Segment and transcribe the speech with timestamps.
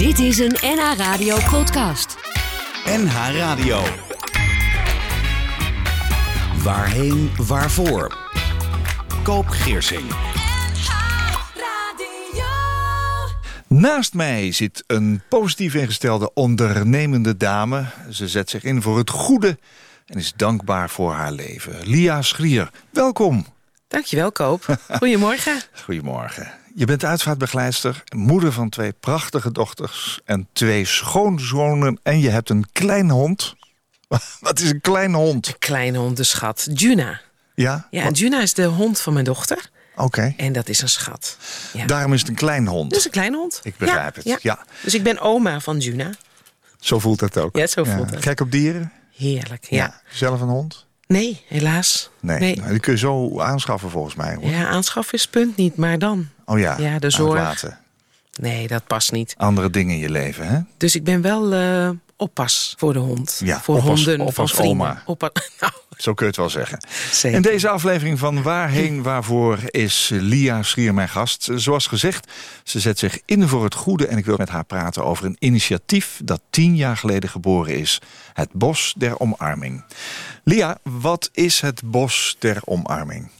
[0.00, 2.16] Dit is een NH Radio podcast.
[2.84, 3.82] NH Radio.
[6.62, 8.16] Waarheen, waarvoor?
[9.22, 10.10] Koop Geersing.
[13.66, 17.84] Naast mij zit een positief ingestelde ondernemende dame.
[18.10, 19.58] Ze zet zich in voor het goede
[20.06, 21.74] en is dankbaar voor haar leven.
[21.86, 23.46] Lia Schrier, welkom.
[23.88, 24.78] Dankjewel, Koop.
[24.90, 25.60] Goedemorgen.
[25.84, 26.59] Goedemorgen.
[26.74, 30.20] Je bent uitvaartbegeleidster, moeder van twee prachtige dochters...
[30.24, 33.54] en twee schoonzonen en je hebt een klein hond.
[34.40, 35.46] Wat is een kleine hond?
[35.46, 36.68] Een kleine hond, de schat.
[36.72, 37.20] Juna.
[37.54, 37.86] Ja?
[37.90, 39.70] Ja, Juna is de hond van mijn dochter.
[39.96, 40.34] Oké.
[40.36, 41.36] En dat is een schat.
[41.72, 41.86] Ja.
[41.86, 42.90] Daarom is het een klein hond.
[42.90, 43.60] Dat is een kleine hond.
[43.62, 44.64] Ik begrijp het, ja.
[44.82, 46.10] Dus ik ben oma van Juna.
[46.80, 47.56] Zo voelt het ook.
[47.56, 48.22] Ja, zo voelt het.
[48.22, 48.92] Gek op dieren?
[49.16, 50.00] Heerlijk, ja.
[50.10, 50.86] Zelf een hond?
[51.06, 52.10] Nee, helaas.
[52.20, 52.56] Nee.
[52.56, 54.34] Nou, die kun je zo aanschaffen volgens mij.
[54.34, 54.50] Hoor.
[54.50, 56.28] Ja, aanschaffen is punt niet, maar dan.
[56.50, 57.64] Oh ja, Ja, de zorg.
[58.40, 59.34] Nee, dat past niet.
[59.38, 60.58] Andere dingen in je leven, hè?
[60.76, 63.40] Dus ik ben wel eh, oppas voor de hond.
[63.44, 64.86] Ja, voor oppas- honden, oppas voor vrienden.
[64.86, 65.02] oma.
[65.06, 66.78] Oppa nou, Zo kun je het wel zeggen.
[67.12, 67.36] zeker.
[67.36, 71.48] In deze aflevering van Waarheen Waarvoor is Lia Schier mijn gast.
[71.54, 72.32] Zoals gezegd,
[72.64, 74.06] ze zet zich in voor het goede...
[74.06, 78.00] en ik wil met haar praten over een initiatief dat tien jaar geleden geboren is.
[78.32, 79.84] Het Bos der Omarming.
[80.44, 83.30] Lia, wat is het Bos der Omarming?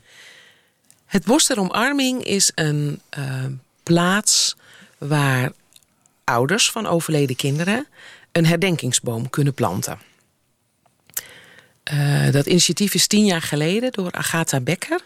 [1.10, 3.44] Het Bos der Omarming is een eh,
[3.82, 4.56] plaats
[4.98, 5.52] waar
[6.24, 7.86] ouders van overleden kinderen
[8.32, 9.98] een herdenkingsboom kunnen planten.
[11.82, 15.00] Eh, dat initiatief is tien jaar geleden door Agatha Becker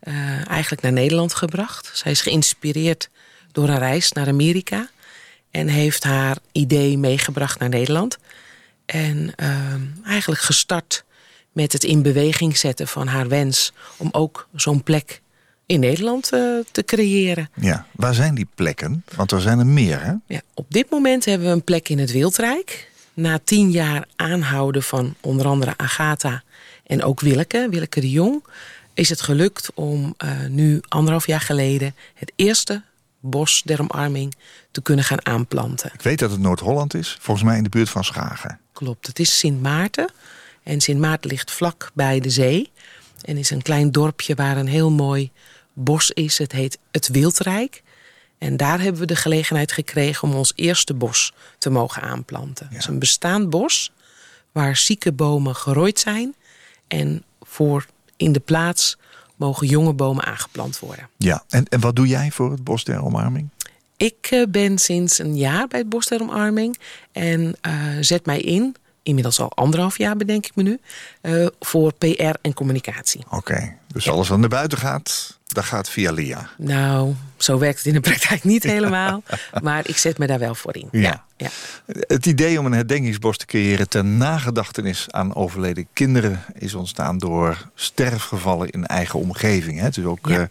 [0.00, 1.90] eh, eigenlijk naar Nederland gebracht.
[1.94, 3.10] Zij is geïnspireerd
[3.52, 4.90] door een reis naar Amerika
[5.50, 8.18] en heeft haar idee meegebracht naar Nederland.
[8.86, 9.34] En
[10.04, 11.04] eigenlijk gestart
[11.52, 15.20] met het in beweging zetten van haar wens om ook zo'n plek
[15.70, 16.40] in Nederland eh,
[16.70, 17.50] te creëren.
[17.54, 19.04] Ja, waar zijn die plekken?
[19.16, 20.12] Want er zijn er meer, hè?
[20.26, 22.90] Ja, op dit moment hebben we een plek in het Wildrijk.
[23.14, 26.42] Na tien jaar aanhouden van onder andere Agatha
[26.86, 28.44] en ook Willeke, Willeke de Jong...
[28.94, 31.94] is het gelukt om eh, nu anderhalf jaar geleden...
[32.14, 32.82] het eerste
[33.20, 34.34] bos der omarming
[34.70, 35.90] te kunnen gaan aanplanten.
[35.94, 37.16] Ik weet dat het Noord-Holland is.
[37.20, 38.58] Volgens mij in de buurt van Schagen.
[38.72, 40.10] Klopt, het is Sint Maarten.
[40.62, 42.70] En Sint Maarten ligt vlak bij de zee.
[43.22, 45.30] En is een klein dorpje waar een heel mooi
[45.84, 46.38] bos is.
[46.38, 47.82] Het heet het Wildrijk.
[48.38, 52.66] En daar hebben we de gelegenheid gekregen om ons eerste bos te mogen aanplanten.
[52.68, 53.92] Het is een bestaand bos
[54.52, 56.34] waar zieke bomen gerooid zijn.
[56.88, 57.86] En voor
[58.16, 58.96] in de plaats
[59.36, 61.08] mogen jonge bomen aangeplant worden.
[61.16, 63.48] Ja, en, en wat doe jij voor het Bos der Omarming?
[63.96, 66.78] Ik eh, ben sinds een jaar bij het Bos der Omarming
[67.12, 68.76] en eh, zet mij in,
[69.10, 70.80] inmiddels al anderhalf jaar bedenk ik me nu,
[71.20, 73.24] eh, voor PR en communicatie.
[73.30, 76.50] Oké, dus alles wat naar buiten gaat, dat gaat via Lia.
[76.56, 79.22] Nou, zo werkt het in de praktijk niet helemaal,
[79.62, 80.88] maar ik zet me daar wel voor in.
[80.92, 81.00] Ja.
[81.00, 81.48] Ja, ja.
[81.86, 87.68] Het idee om een herdenkingsbos te creëren ten nagedachtenis aan overleden kinderen is ontstaan door
[87.74, 89.78] sterfgevallen in eigen omgeving.
[89.78, 89.88] Hè?
[89.88, 90.42] Is ook eh,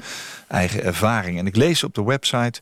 [0.48, 1.40] eigen ervaring.
[1.40, 2.62] En ik lees op de website,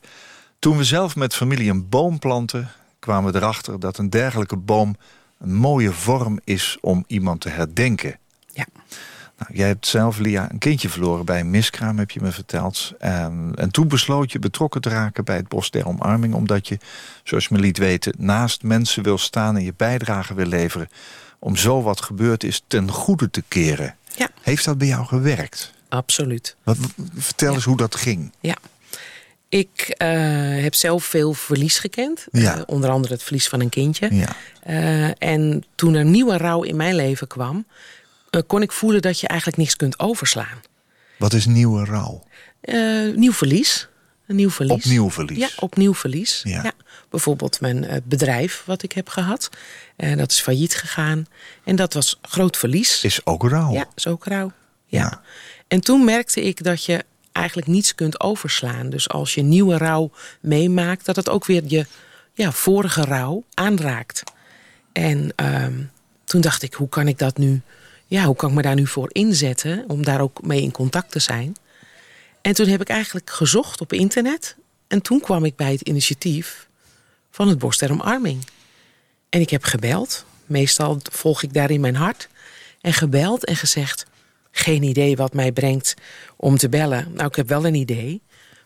[0.58, 4.96] toen we zelf met familie een boom planten, kwamen we erachter dat een dergelijke boom
[5.38, 8.18] een mooie vorm is om iemand te herdenken.
[8.52, 8.64] ja.
[9.38, 12.92] Nou, jij hebt zelf, Lia, een kindje verloren bij een miskraam, heb je me verteld.
[12.98, 16.34] En, en toen besloot je betrokken te raken bij het Bos der Omarming...
[16.34, 16.78] omdat je,
[17.22, 19.56] zoals je me liet weten, naast mensen wil staan...
[19.56, 20.88] en je bijdrage wil leveren
[21.38, 23.96] om zo wat gebeurd is ten goede te keren.
[24.16, 24.28] Ja.
[24.42, 25.72] Heeft dat bij jou gewerkt?
[25.88, 26.56] absoluut.
[26.62, 26.76] Wat,
[27.14, 28.32] vertel eens hoe dat ging.
[28.40, 28.56] Ja.
[29.48, 30.08] Ik eh,
[30.62, 32.56] heb zelf veel verlies gekend, Ja.
[32.56, 34.14] Eh, onder andere het verlies van een kindje.
[34.14, 34.36] Ja.
[34.62, 37.66] Eh, en toen er nieuwe rouw in mijn leven kwam,
[38.46, 40.60] kon ik voelen dat je eigenlijk niks kunt overslaan.
[41.18, 42.24] Wat is nieuwe rouw?
[43.14, 43.88] Nieuw verlies.
[44.26, 44.84] Een nieuw verlies.
[44.84, 45.38] Opnieuw verlies.
[45.38, 46.40] Ja, opnieuw verlies.
[46.44, 46.62] Ja.
[46.62, 46.72] Ja.
[47.10, 49.48] Bijvoorbeeld mijn bedrijf wat ik heb gehad.
[49.96, 51.26] Eh, dat is failliet gegaan.
[51.64, 53.04] En dat was groot verlies.
[53.04, 53.72] Is ook rouw.
[53.72, 54.52] Ja, is ook rouw.
[54.86, 55.00] Ja.
[55.00, 55.20] Ja.
[55.68, 57.04] En toen merkte ik dat je
[57.38, 58.90] eigenlijk niets kunt overslaan.
[58.90, 60.10] Dus als je nieuwe rouw
[60.40, 61.86] meemaakt, dat het ook weer je
[62.32, 64.22] ja, vorige rouw aanraakt.
[64.92, 65.82] En ehm,
[66.24, 67.60] toen dacht ik, hoe kan ik dat nu,
[68.06, 71.10] ja, hoe kan ik me daar nu voor inzetten om daar ook mee in contact
[71.10, 71.56] te zijn?
[72.40, 74.56] En toen heb ik eigenlijk gezocht op internet.
[74.88, 76.68] En toen kwam ik bij het initiatief
[77.30, 78.46] van het Omarming.
[79.28, 80.24] En ik heb gebeld.
[80.46, 82.28] Meestal volg ik daarin mijn hart.
[82.80, 84.06] En gebeld en gezegd:
[84.58, 85.94] Geen idee wat mij brengt
[86.36, 87.12] om te bellen.
[87.14, 88.20] Nou, ik heb wel een idee.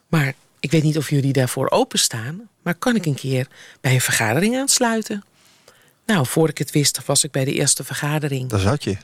[0.08, 2.48] Maar ik weet niet of jullie daarvoor openstaan.
[2.62, 3.46] Maar kan ik een keer
[3.80, 5.24] bij een vergadering aansluiten?
[6.06, 8.48] Nou, voor ik het wist, was ik bij de eerste vergadering.
[8.48, 8.96] Daar zat je.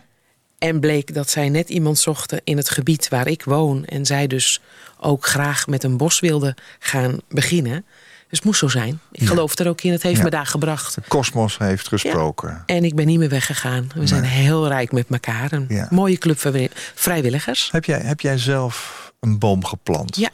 [0.59, 3.85] En bleek dat zij net iemand zochten in het gebied waar ik woon.
[3.85, 4.61] En zij dus
[5.01, 7.85] ook graag met een bos wilden gaan beginnen.
[8.29, 9.01] Dus het moest zo zijn.
[9.13, 9.27] Ik Ja.
[9.27, 9.93] geloof er ook in.
[9.93, 10.23] Het heeft Ja.
[10.25, 10.95] me daar gebracht.
[10.95, 12.63] De kosmos heeft gesproken.
[12.67, 13.91] En ik ben niet meer weggegaan.
[13.95, 15.53] We zijn heel rijk met elkaar.
[15.53, 17.69] Een mooie club vrijwi- vrijwilligers.
[17.71, 20.17] Heb, jij, heb jij zelf een boom geplant?
[20.17, 20.31] Ja.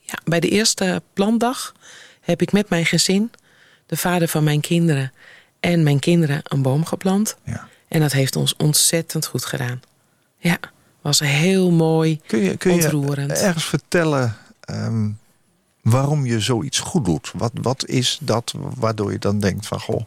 [0.00, 0.14] ja.
[0.24, 1.72] Bij de eerste plantdag
[2.20, 3.30] heb ik met mijn gezin,
[3.86, 5.12] de vader van mijn kinderen
[5.60, 7.36] en mijn kinderen een boom geplant.
[7.44, 7.68] Ja.
[7.88, 9.80] En dat heeft ons ontzettend goed gedaan.
[10.38, 10.58] Ja,
[11.00, 12.20] was heel mooi.
[12.26, 13.30] Kun je, kun je Ontroerend.
[13.32, 15.08] ergens vertellen ehm,
[15.90, 17.30] waarom je zoiets goed doet?
[17.34, 20.02] Wat, wat is dat waardoor je dan denkt van goh,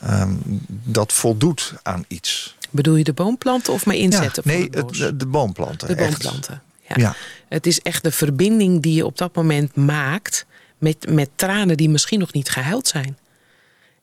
[0.00, 0.32] ehm,
[0.84, 2.56] dat voldoet aan iets?
[2.70, 4.42] Bedoel je de boomplanten of mijn inzetten?
[4.46, 5.88] ja, nee, het de, de boomplanten.
[5.88, 6.62] De boomplanten.
[6.88, 6.94] Ja.
[6.96, 7.16] Ja.
[7.48, 10.46] Het is echt de verbinding die je op dat moment maakt
[10.78, 13.18] met, met tranen die misschien nog niet gehuild zijn.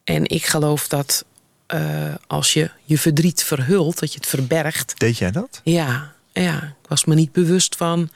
[0.04, 1.26] En ik geloof dat
[1.66, 4.94] eh, als je je verdriet verhult, dat je het verbergt.
[4.98, 5.62] Deed jij dat?
[5.64, 8.10] Ja, ja, ik was me niet bewust van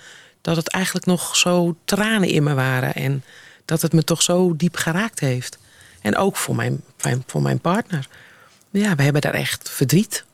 [0.49, 2.93] dat het eigenlijk nog zo tranen in me waren.
[2.93, 3.23] En
[3.65, 5.57] dat het me toch zo diep geraakt heeft.
[6.01, 6.83] En ook voor mijn,
[7.25, 8.07] voor mijn partner.
[8.69, 10.25] Ja, we hebben daar echt verdriet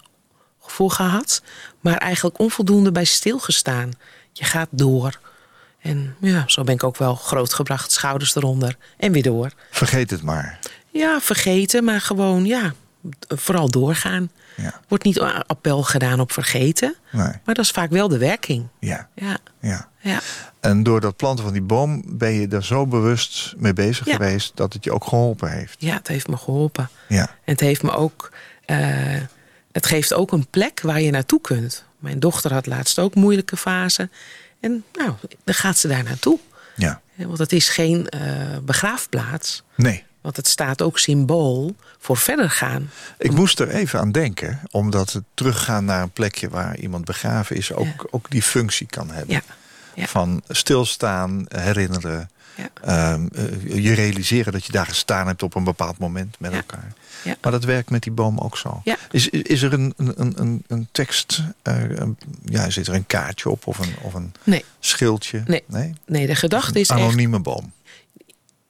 [0.62, 1.42] voor gehad.
[1.80, 3.92] Maar eigenlijk onvoldoende bij stilgestaan.
[4.32, 5.20] Je gaat door.
[5.82, 7.92] En ja, zo ben ik ook wel grootgebracht.
[7.92, 8.78] Schouders eronder.
[8.98, 9.52] En weer door.
[9.72, 10.60] Vergeet het maar.
[10.92, 12.74] Ja, vergeten, maar gewoon, ja,
[13.28, 14.31] vooral doorgaan.
[14.57, 14.81] Ja.
[14.88, 16.96] Wordt niet appel gedaan op vergeten.
[17.12, 17.22] Nee.
[17.28, 18.68] Maar dat is vaak wel de werking.
[18.80, 19.07] Ja.
[19.16, 19.90] Ja, ja.
[20.00, 20.19] ja.
[20.60, 24.13] En door dat planten van die boom ben je er zo bewust mee bezig Ja.
[24.16, 25.75] geweest dat het je ook geholpen heeft.
[25.80, 26.90] ja het heeft me geholpen.
[27.07, 27.22] Ja.
[27.22, 28.31] En het heeft me ook.
[28.66, 28.78] eh,
[29.72, 31.86] het geeft ook een plek waar je naartoe kunt.
[32.00, 34.10] Mijn dochter had laatst ook moeilijke fase.
[34.60, 35.12] En nou,
[35.44, 36.40] dan gaat ze daar naartoe.
[36.75, 37.01] Ja.
[37.18, 38.22] Eh, Want het is geen eh,
[38.63, 39.63] begraafplaats.
[39.75, 40.04] Nee.
[40.25, 42.89] Want het staat ook symbool voor verder gaan.
[43.18, 47.56] Ik moest er even aan denken, omdat het teruggaan naar een plekje waar iemand begraven
[47.56, 48.04] is ook, Ja.
[48.10, 49.33] ook die functie kan hebben.
[49.36, 49.42] Ja,
[49.94, 50.06] ja.
[50.07, 52.69] Van stilstaan, herinneren, Ja.
[52.81, 56.94] ehm, eh, je realiseren dat je daar gestaan hebt op een bepaald moment met elkaar.
[57.24, 57.36] Ja.
[57.42, 58.81] Maar dat werkt met die boom ook zo.
[59.12, 63.68] Is, is er een, een, een, een tekst, een- ja, zit er een kaartje op
[63.68, 65.44] of een, of een Nee, schildje?
[65.68, 65.94] Nee.
[66.06, 67.72] nee, de gedachte is echt Anonieme boom.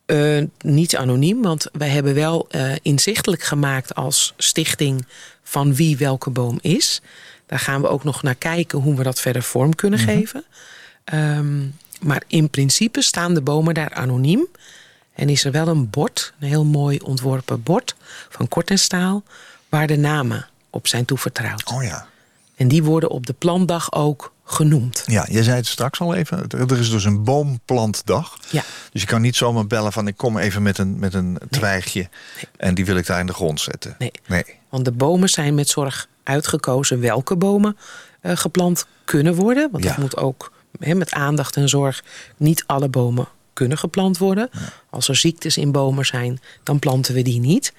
[0.05, 5.07] Eh, niet anoniem, want wij hebben wel eh, inzichtelijk gemaakt als stichting
[5.43, 7.01] van wie welke boom is.
[7.45, 10.43] Daar gaan we ook nog naar kijken hoe we dat verder vorm kunnen geven.
[11.03, 11.63] Ehm,
[12.01, 14.47] maar in principe staan de bomen daar anoniem.
[15.13, 17.95] En is er wel een bord, een heel mooi ontworpen bord
[18.29, 19.23] van kort en staal,
[19.69, 21.71] waar de namen op zijn toevertrouwd.
[21.71, 22.07] Oh ja.
[22.55, 25.03] En die worden op de plantdag ook genoemd.
[25.05, 26.47] Ja, je zei het straks al even.
[26.49, 28.37] Er is dus een boomplantdag.
[28.49, 28.63] Ja.
[28.91, 32.09] Dus je kan niet zomaar bellen van ik kom even met een, met een twijgje
[32.57, 33.95] en die wil ik daar in de grond zetten.
[33.99, 34.11] Nee.
[34.27, 34.43] nee.
[34.69, 37.77] Want de bomen zijn met zorg uitgekozen welke bomen
[38.21, 39.69] eh, geplant kunnen worden.
[39.71, 39.89] Want Ja.
[39.89, 42.03] dat moet ook met aandacht en zorg.
[42.37, 44.49] Niet alle bomen kunnen geplant worden.
[44.89, 47.73] Als er ziektes in bomen zijn, dan planten we die niet.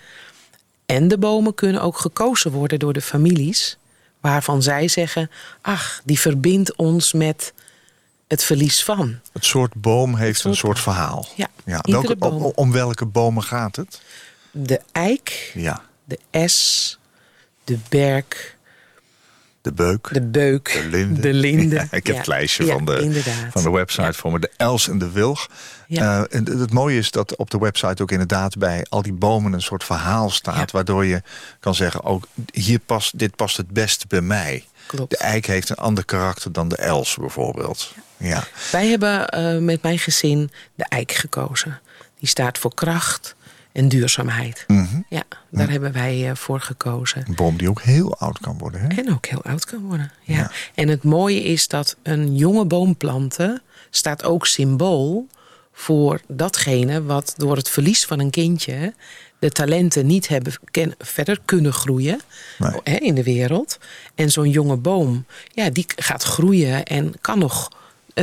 [0.87, 3.79] En de bomen kunnen ook gekozen worden door de families.
[4.21, 5.31] Waarvan zij zeggen,
[5.61, 7.53] ach, die verbindt ons met
[8.27, 9.19] het verlies van.
[9.33, 11.27] Het soort boom heeft soort een soort verhaal.
[11.37, 12.43] Ja, iedere welke, boom.
[12.43, 14.01] om, om welke bomen gaat het?
[14.51, 16.99] De eik, Ja, de es,
[17.65, 18.56] de berk,
[19.67, 20.09] de beuk.
[20.13, 21.21] de beuk, De linde.
[21.21, 21.75] de linde.
[21.75, 23.35] Ja, ik heb Ja, het lijstje ja, van, de, inderdaad.
[23.53, 24.39] van de website voor me.
[24.39, 25.47] De els en de wilg.
[25.87, 26.25] Ja.
[26.29, 29.53] Eh, en het mooie is dat op de website ook inderdaad bij al die bomen
[29.53, 30.71] een soort verhaal staat.
[30.71, 31.23] Waardoor je
[31.61, 34.65] kan zeggen, ook hier past, dit past het beste bij mij.
[34.87, 35.11] Klopt.
[35.11, 37.93] De eik heeft een ander karakter dan de els bijvoorbeeld.
[38.17, 38.45] Ja.
[38.73, 41.81] Wij hebben eh, met mijn gezin de eik gekozen.
[42.19, 43.35] Die staat voor kracht
[43.77, 44.65] en duurzaamheid.
[44.67, 45.01] Mhm.
[45.09, 47.25] Ja, daar hebben wij eh, voor gekozen.
[47.29, 48.81] Een boom die ook heel oud kan worden.
[48.81, 48.89] Hè?
[48.89, 50.13] En ook heel oud kan worden.
[50.23, 50.37] Ja.
[50.37, 50.51] Ja.
[50.75, 55.27] En het mooie is dat een jonge boom planten staat ook symbool
[55.73, 58.95] voor datgene wat door het verlies van een kindje
[59.39, 62.21] de talenten niet hebben ken, verder kunnen groeien
[62.59, 62.81] Nee.
[62.83, 63.79] hè, in de wereld.
[64.15, 67.71] En zo'n jonge boom, ja, die gaat groeien en kan nog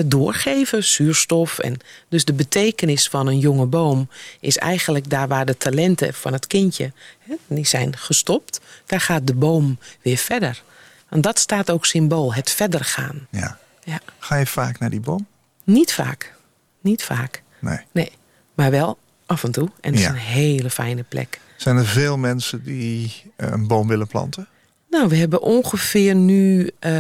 [0.02, 1.60] doorgeven, zuurstof.
[1.60, 1.78] En
[2.10, 4.10] dus de betekenis van een jonge boom
[4.40, 9.28] is eigenlijk daar waar de talenten van het kindje hè, die zijn gestopt, daar gaat
[9.28, 10.64] de boom weer verder.
[11.10, 13.28] En dat staat ook symbool, het verder gaan.
[13.32, 13.60] Ja.
[13.84, 14.00] Ja.
[14.20, 15.28] Ga je vaak naar die boom?
[15.64, 16.34] Niet vaak.
[16.82, 17.44] Niet vaak.
[17.60, 17.80] Nee.
[17.92, 18.12] Nee.
[18.54, 19.70] Maar wel af en toe.
[19.82, 20.08] En het Ja.
[20.08, 21.40] is een hele fijne plek.
[21.58, 24.48] Zijn er veel mensen die eh, een boom willen planten?
[24.94, 26.70] Nou, we hebben ongeveer nu.
[26.80, 26.94] eh,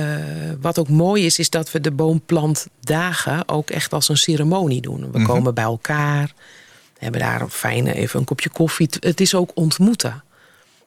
[0.62, 5.12] wat ook mooi is, is dat we de boomplantdagen ook echt als een ceremonie doen.
[5.12, 5.28] We Mhm.
[5.28, 6.34] komen bij elkaar.
[6.98, 8.90] Hebben daar een fijne, even een kopje koffie.
[9.00, 10.24] Het is ook ontmoeten.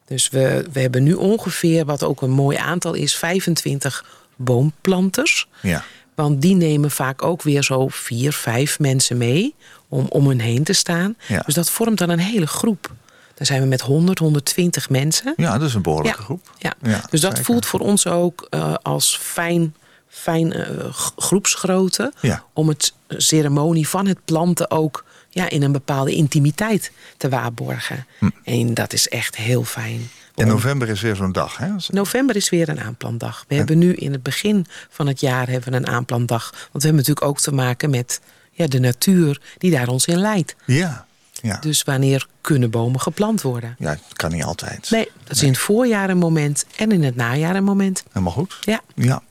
[0.05, 5.47] Dus we, we hebben nu ongeveer, wat ook een mooi aantal is, 25 boomplanters.
[5.61, 5.83] Ja.
[6.15, 9.55] Want die nemen vaak ook weer zo vier, vijf mensen mee
[9.89, 11.15] om om hun heen te staan.
[11.27, 11.41] Ja.
[11.45, 12.91] Dus dat vormt dan een hele groep.
[13.37, 15.33] Dan zijn we met 100, 120 mensen.
[15.37, 16.23] Ja, dat is een behoorlijke Ja.
[16.25, 16.51] groep.
[16.57, 16.73] Ja.
[16.81, 17.45] Ja, dus dat zeker.
[17.45, 19.75] voelt voor ons ook eh, als fijn,
[20.07, 22.13] fijn eh, groepsgrootte.
[22.21, 22.43] Ja.
[22.53, 28.05] Om het ceremonie van het planten ook ja, in een bepaalde intimiteit te waarborgen.
[28.43, 30.09] En dat is echt heel fijn.
[30.35, 31.57] In november is weer zo'n dag.
[31.57, 31.67] Hè?
[31.87, 33.45] November is weer een aanplantdag.
[33.47, 36.49] We hebben nu in het begin van het jaar hebben we een aanplantdag.
[36.51, 40.17] Want we hebben natuurlijk ook te maken met ja, de natuur die daar ons in
[40.19, 40.55] leidt.
[40.65, 41.05] Ja.
[41.41, 41.57] Ja.
[41.59, 43.75] Dus wanneer kunnen bomen geplant worden?
[43.79, 44.89] ja, dat kan niet altijd.
[44.89, 48.03] Nee, dat is in het voorjaar een moment en in het najaar een moment.
[48.11, 48.57] Helemaal goed.
[48.61, 48.81] Ja.
[48.95, 49.21] Ja.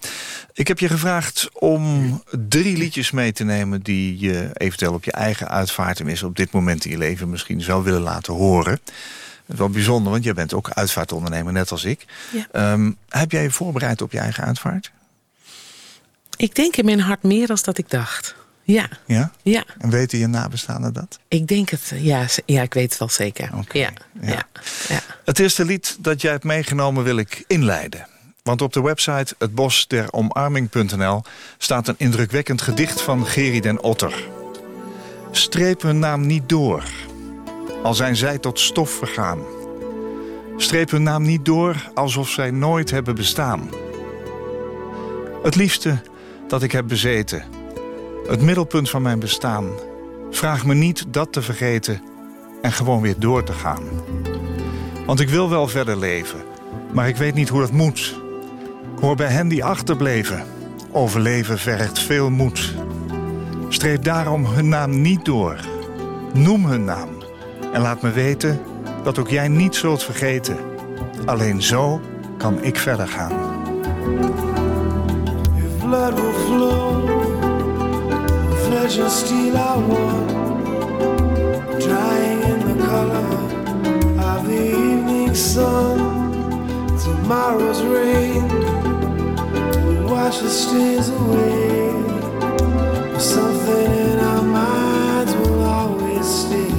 [0.52, 3.82] Ik heb je gevraagd om drie liedjes mee te nemen...
[3.82, 5.96] die je eventueel op je eigen uitvaart...
[5.96, 8.80] tenminste op dit moment in je leven misschien zou willen laten horen.
[9.46, 12.04] Wel bijzonder, want jij bent ook uitvaartondernemer, net als ik.
[12.32, 12.46] Ja.
[12.52, 14.90] Ehm, heb jij je voorbereid op je eigen uitvaart?
[16.36, 18.34] Ik denk in mijn hart meer dan dat ik dacht.
[18.66, 19.30] Ja, Ja?
[19.42, 19.64] ja.
[19.78, 21.18] En weten je nabestaanden dat?
[21.28, 21.92] Ik denk het.
[21.94, 23.50] Ja, z- ja ik weet het wel zeker.
[23.56, 24.28] Oké, Ja, ja.
[24.30, 24.46] ja.
[24.88, 28.06] Ja, Het eerste lied dat jij hebt meegenomen wil ik inleiden.
[28.42, 31.22] Want op de website hetbosderomarming.nl
[31.58, 34.14] staat een indrukwekkend gedicht van Geri den Otter.
[35.30, 36.82] Streep hun naam niet door,
[37.82, 39.38] al zijn zij tot stof vergaan.
[40.56, 43.70] Streep hun naam niet door alsof zij nooit hebben bestaan.
[45.42, 45.98] Het liefste
[46.48, 47.42] dat ik heb bezeten,
[48.28, 49.68] het middelpunt van mijn bestaan.
[50.30, 52.02] Vraag me niet dat te vergeten
[52.62, 53.82] en gewoon weer door te gaan.
[55.06, 56.40] Want ik wil wel verder leven,
[56.92, 58.20] maar ik weet niet hoe dat moet.
[58.94, 60.44] Ik hoor bij hen die achterbleven.
[60.92, 62.74] Overleven vergt veel moed.
[63.68, 65.60] Streep daarom hun naam niet door.
[66.32, 67.08] Noem hun naam
[67.72, 68.60] en laat me weten
[69.02, 70.56] dat ook jij niet zult vergeten.
[71.24, 72.00] Alleen zo
[72.38, 73.32] kan ik verder gaan.
[75.56, 77.25] If blood will flow,
[78.98, 80.26] and steel are one,
[81.80, 83.28] drying in the color
[84.32, 85.98] of the evening sun.
[86.96, 88.48] Tomorrow's rain
[89.84, 91.92] will wash the stains away,
[93.18, 96.72] something in our minds will always stay.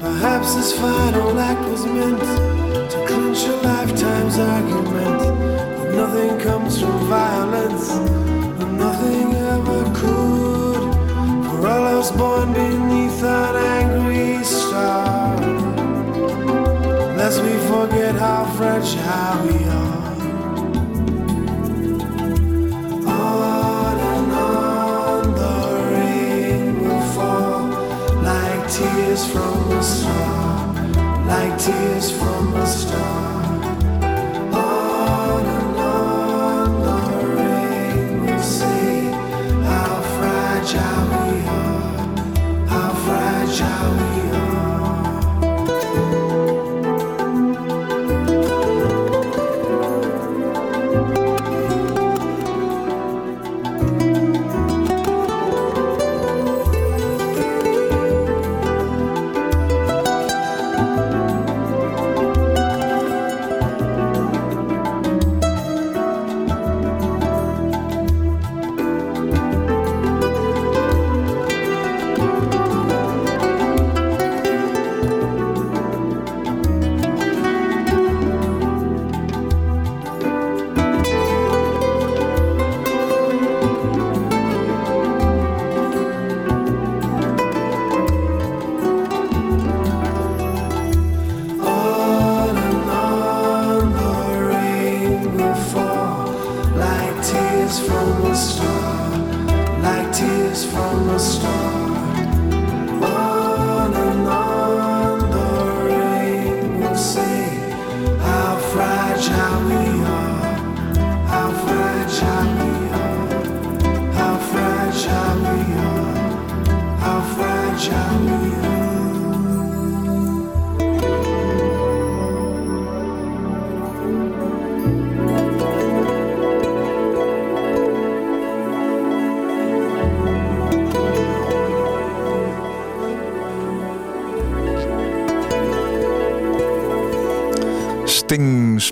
[0.00, 2.20] Perhaps this final act was meant
[2.90, 5.20] to clinch a lifetime's argument.
[5.76, 9.75] That nothing comes from violence, and nothing ever.
[12.06, 15.36] Us born beneath an angry star.
[17.16, 20.14] Lest we forget how fragile we are.
[23.08, 25.58] On and on the
[25.90, 27.66] rain will fall
[28.22, 30.74] like tears from a star,
[31.26, 33.15] like tears from a star.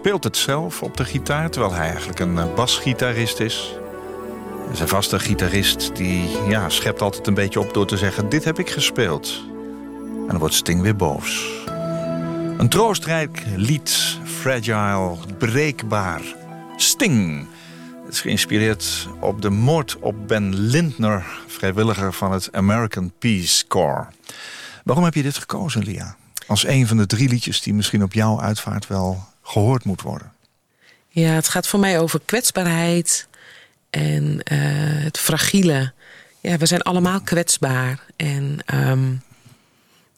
[0.04, 3.74] Speelt het zelf op de gitaar, terwijl hij eigenlijk een eh, basgitarist is.
[4.80, 8.58] Een vaste gitarist die ja, schept altijd een beetje op door te zeggen: Dit heb
[8.58, 9.44] ik gespeeld.
[10.16, 11.48] En dan wordt Sting weer boos.
[12.58, 16.22] Een troostrijk lied, fragile, breekbaar.
[16.76, 17.46] Sting.
[18.10, 24.06] is geïnspireerd op de moord op Ben Lindner, vrijwilliger van het American Peace Corps.
[24.82, 26.16] Waarom heb je dit gekozen, Lia?
[26.46, 30.32] Als een van de drie liedjes die misschien op jouw uitvaart wel gehoord moet worden.
[31.08, 33.28] Ja, het gaat voor mij over kwetsbaarheid
[33.90, 34.58] en eh,
[35.04, 35.92] het fragiele.
[36.40, 38.00] Ja, we zijn allemaal kwetsbaar.
[38.16, 39.12] En ehm,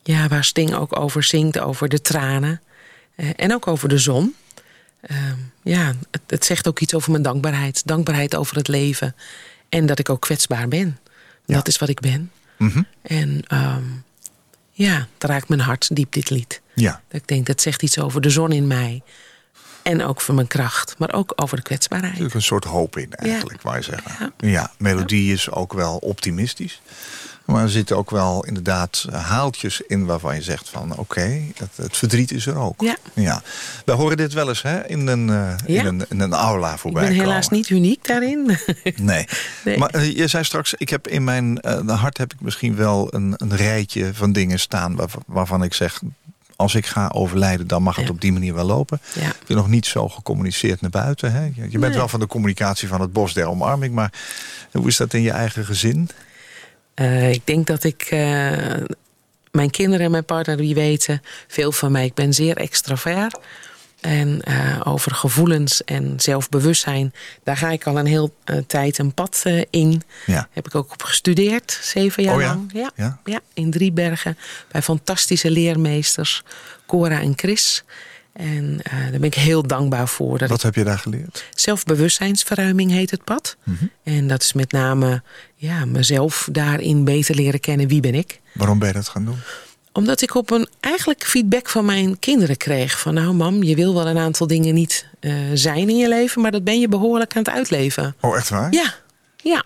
[0.03, 2.61] ja, waar Sting ook over zingt, over de tranen.
[3.15, 4.35] eh, en ook over de zon.
[5.01, 7.87] Ehm, ja, het, het zegt ook iets over mijn dankbaarheid.
[7.87, 9.15] Dankbaarheid over het leven.
[9.69, 10.99] En dat ik ook kwetsbaar ben.
[11.45, 11.55] Ja.
[11.55, 12.31] Dat is wat ik ben.
[12.59, 12.83] Mhm.
[13.03, 13.85] En ehm,
[14.71, 16.61] ja, het raakt mijn hart diep, dit lied.
[16.81, 19.03] Ja, Dat ik denk, dat zegt iets over de zon in mij.
[19.83, 20.95] En ook voor mijn kracht.
[20.99, 22.11] Maar ook over de kwetsbaarheid.
[22.11, 24.33] natuurlijk een soort hoop in eigenlijk, waar je zeggen.
[24.39, 24.49] Ja.
[24.49, 24.71] Ja.
[24.79, 26.81] melodie is ook wel optimistisch.
[27.45, 30.97] Maar er zitten ook wel inderdaad haaltjes in waarvan je zegt van...
[30.97, 32.81] oké, het, het verdriet is er ook.
[32.81, 32.97] Ja.
[33.15, 33.43] ja.
[33.85, 35.81] Wij horen dit wel eens hè, in, een, eh, Ja.
[35.81, 38.45] in, een, in een aula Ik voorbij ben helaas niet uniek daarin.
[38.97, 39.27] Nee.
[39.65, 39.79] Nee.
[39.79, 43.15] Maar eh, je zei straks, ik heb in mijn eh, hart heb ik misschien wel
[43.15, 44.97] een, een rijtje van dingen staan...
[44.97, 46.01] Waar, waarvan ik zeg,
[46.57, 48.11] als ik ga overlijden, dan mag het Ja.
[48.11, 49.01] op die manier wel lopen.
[49.15, 49.33] Ja.
[49.55, 51.33] Nog niet zo gecommuniceerd naar buiten.
[51.33, 51.45] Hè?
[51.45, 51.91] Je bent Nee.
[51.91, 53.95] wel van de communicatie van het bos der omarming...
[53.95, 54.13] maar
[54.73, 56.09] hoe is dat in je eigen gezin?
[56.95, 58.03] Eh, ik denk dat ik...
[58.03, 58.51] eh,
[59.51, 62.05] mijn kinderen en mijn partner, die weten veel van mij.
[62.05, 63.39] Ik ben zeer extravert.
[64.07, 67.13] En eh, over gevoelens en zelfbewustzijn...
[67.45, 70.03] daar ga ik al een heel eh, tijd een pad eh, in.
[70.27, 70.49] Ja.
[70.51, 72.47] Heb ik ook op gestudeerd, zeven jaar Oh ja?
[72.47, 72.71] lang.
[72.73, 73.19] Ja, Ja?
[73.25, 74.39] ja, in Driebergen.
[74.71, 76.43] Bij fantastische leermeesters,
[76.87, 77.85] Cora en Chris.
[78.33, 80.39] En daar ben ik heel dankbaar voor.
[80.39, 81.45] Dat Wat ik heb je daar geleerd?
[81.55, 83.57] Zelfbewustzijnsverruiming heet het pad.
[83.63, 83.85] Mhm.
[84.03, 85.23] En dat is met name
[85.55, 87.89] ja, mezelf daarin beter leren kennen.
[87.89, 88.41] Wie ben ik?
[88.53, 89.39] Waarom ben je dat gaan doen?
[89.97, 93.01] Omdat ik op een eigenlijk feedback van mijn kinderen kreeg.
[93.01, 96.43] Van nou mam, je wil wel een aantal dingen niet eh, zijn in je leven.
[96.43, 98.17] Maar dat ben je behoorlijk aan het uitleven.
[98.21, 98.73] Oh, echt waar?
[98.73, 98.95] Ja,
[99.37, 99.65] ja.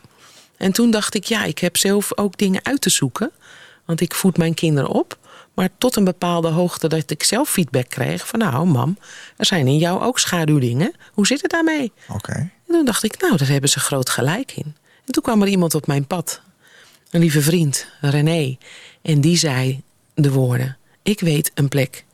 [0.56, 3.30] En toen dacht ik, ja, ik heb zelf ook dingen uit te zoeken.
[3.84, 5.18] Want ik voed mijn kinderen op.
[5.54, 8.26] Maar tot een bepaalde hoogte dat ik zelf feedback kreeg.
[8.26, 8.99] Van nou mam,
[9.37, 10.92] er zijn in jou ook schaduwdingen.
[11.12, 11.92] Hoe zit het daarmee?
[12.09, 12.33] Oké.
[12.33, 14.76] En toen dacht ik, nou, daar hebben ze groot gelijk in.
[15.07, 16.40] En toen kwam er iemand op mijn pad.
[17.11, 18.57] Een lieve vriend, René.
[19.02, 19.83] En die zei
[20.22, 20.74] de woorden...
[21.02, 22.04] Ik weet een plek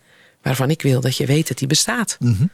[0.42, 2.16] waarvan ik wil dat je weet dat die bestaat.
[2.20, 2.46] Mhm.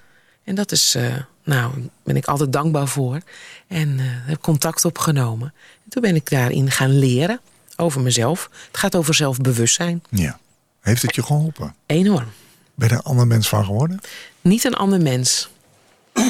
[0.45, 3.21] En dat is, eh, nou, ben ik altijd dankbaar voor.
[3.67, 5.53] En eh, heb contact opgenomen.
[5.85, 7.41] En toen ben ik daarin gaan leren
[7.77, 8.51] over mezelf.
[8.67, 10.03] Het gaat over zelfbewustzijn.
[10.11, 10.39] Ja.
[10.81, 11.75] Heeft het je geholpen?
[11.87, 12.29] Enorm.
[12.75, 14.01] Ben je er een ander mens van geworden?
[14.41, 15.51] Niet een ander mens.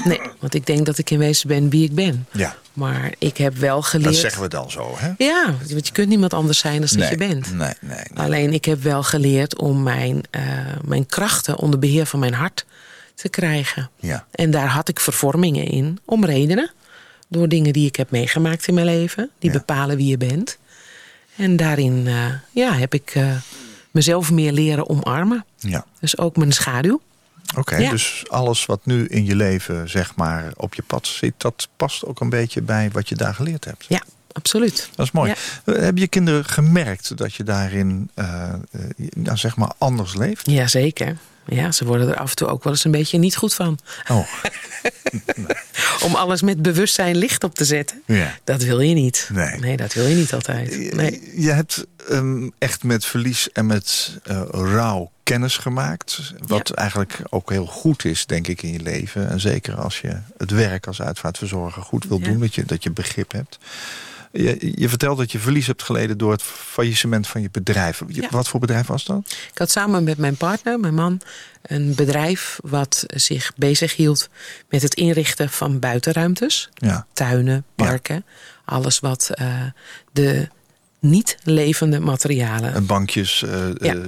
[0.04, 2.26] Nee, want ik denk dat ik in wezen ben wie ik ben.
[2.32, 2.56] Ja.
[2.72, 4.10] Maar ik heb wel geleerd...
[4.12, 5.12] Dat zeggen we dan zo, hè?
[5.18, 7.54] Ja, want je kunt niemand anders zijn dan dat je bent.
[7.54, 8.24] Nee, nee, nee.
[8.24, 10.42] Alleen ik heb wel geleerd om mijn, eh,
[10.84, 12.66] mijn krachten onder beheer van mijn hart
[13.14, 13.90] te krijgen.
[14.00, 14.26] Ja.
[14.30, 16.70] En daar had ik vervormingen in, om redenen.
[17.28, 19.30] Door dingen die ik heb meegemaakt in mijn leven.
[19.38, 19.58] Die Ja.
[19.58, 20.58] bepalen wie je bent.
[21.36, 22.14] En daarin eh,
[22.50, 23.26] ja, heb ik eh,
[23.90, 25.44] mezelf meer leren omarmen.
[25.56, 25.84] Ja.
[26.00, 27.00] Dus ook mijn schaduw.
[27.56, 27.90] Oké, Ja.
[27.90, 32.04] dus alles wat nu in je leven zeg maar op je pad zit, dat past
[32.04, 33.84] ook een beetje bij wat je daar geleerd hebt.
[33.88, 34.02] Ja,
[34.32, 34.88] absoluut.
[34.94, 35.34] Dat is mooi.
[35.64, 35.72] Ja.
[35.72, 38.80] Hebben je kinderen gemerkt dat je daarin eh, eh,
[39.16, 40.50] nou, zeg maar anders leeft?
[40.50, 41.16] Jazeker.
[41.46, 43.78] Ja, ze worden er af en toe ook wel eens een beetje niet goed van.
[44.10, 44.26] Oh,
[46.04, 48.02] Om alles met bewustzijn licht op te zetten.
[48.06, 48.38] ja.
[48.44, 49.28] Dat wil je niet.
[49.32, 49.76] Nee.
[49.76, 50.92] dat wil je niet altijd.
[50.94, 51.32] Nee.
[51.36, 56.32] Je hebt ehm, echt met verlies en met eh, rouw kennis gemaakt.
[56.46, 56.74] Wat Ja.
[56.74, 59.28] eigenlijk ook heel goed is, denk ik, in je leven.
[59.30, 62.24] En zeker als je het werk als uitvaartverzorger goed wil Ja.
[62.24, 62.40] doen.
[62.40, 63.58] Dat je, dat je begrip hebt.
[64.32, 68.02] Je, je vertelt dat je verlies hebt geleden door het faillissement van je bedrijf.
[68.08, 68.28] Je- Ja.
[68.30, 69.18] Wat voor bedrijf was dat?
[69.52, 71.20] Ik had samen met mijn partner, mijn man,
[71.62, 74.28] een bedrijf wat zich bezighield
[74.68, 76.68] met het inrichten van buitenruimtes.
[76.74, 77.06] Ja.
[77.12, 77.84] Tuinen, Ja.
[77.84, 78.24] parken.
[78.64, 79.62] Alles wat eh,
[80.12, 80.48] de
[81.02, 82.74] niet levende materialen.
[82.74, 83.94] En bankjes, eh, Ja.
[83.94, 84.00] eh,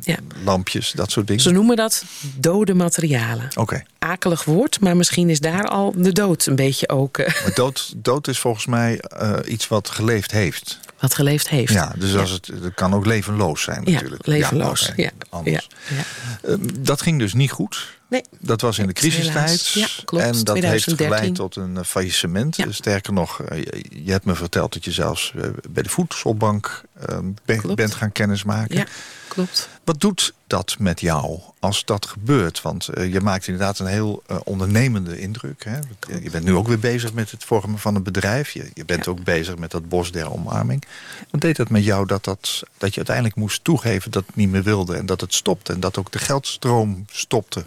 [0.00, 0.16] Ja.
[0.44, 1.42] lampjes, dat soort dingen.
[1.42, 2.04] Ze noemen dat
[2.36, 3.48] dode materialen.
[3.54, 3.82] Oké.
[3.98, 7.92] Akelig woord, maar misschien is daar al de dood een beetje ook eh, Maar dood,
[7.96, 9.00] dood is volgens mij
[9.46, 10.78] iets wat geleefd heeft.
[11.00, 11.72] wat geleefd heeft.
[11.72, 14.26] Ja, dus als het, het kan ook levenloos zijn natuurlijk.
[14.26, 14.92] levenloos.
[14.96, 15.68] Ja, anders.
[15.88, 16.04] ja, ja.
[16.50, 17.92] Ehm, dat ging dus niet goed.
[18.14, 19.34] Nee, Dat was in de crisistijd.
[19.34, 19.72] Helaas.
[19.72, 20.24] Ja, klopt.
[20.24, 20.68] En dat 2013.
[20.70, 22.56] heeft geleid tot een eh, faillissement.
[22.56, 22.72] Ja.
[22.72, 23.62] Sterker nog, eh,
[24.04, 27.18] je, hebt me verteld dat je zelfs eh, bij de voedselbank eh,
[27.58, 27.74] Klopt.
[27.76, 28.76] bent gaan kennismaken.
[28.76, 28.86] ja,
[29.28, 29.68] klopt.
[29.84, 32.62] Wat doet dat met jou als dat gebeurt?
[32.62, 35.64] Want je maakt inderdaad een heel ondernemende indruk.
[35.64, 35.78] Hè?
[36.22, 38.50] Je bent nu ook weer bezig met het vormen van een bedrijf.
[38.50, 39.10] Je, je bent Ja.
[39.10, 40.84] ook bezig met dat bos der omarming.
[41.30, 44.50] Wat deed dat met jou dat, dat, dat je uiteindelijk moest toegeven dat het niet
[44.50, 44.96] meer wilde...
[44.96, 47.64] en dat het stopte en dat ook de geldstroom stopte?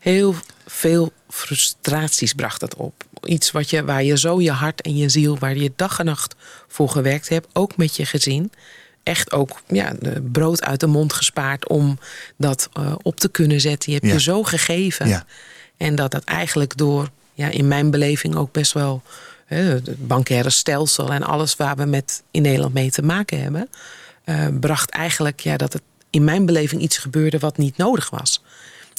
[0.00, 0.34] Heel
[0.66, 3.04] veel frustraties bracht dat op.
[3.24, 6.04] iets wat je, waar je zo je hart en je ziel, waar je dag en
[6.04, 6.34] nacht
[6.68, 8.52] voor gewerkt hebt, ook met je gezin.
[9.02, 11.98] Echt ook ja, de brood uit de mond gespaard om
[12.36, 13.92] dat eh, op te kunnen zetten.
[13.92, 14.14] Je hebt Ja.
[14.16, 15.08] je zo gegeven.
[15.08, 15.24] Ja.
[15.76, 19.02] En dat dat eigenlijk door, ja, in mijn beleving ook best wel
[19.46, 23.68] hè, het bankaire stelsel en alles waar we met in Nederland mee te maken hebben,
[24.24, 28.42] eh, bracht eigenlijk ja, dat het in mijn beleving iets gebeurde wat niet nodig was.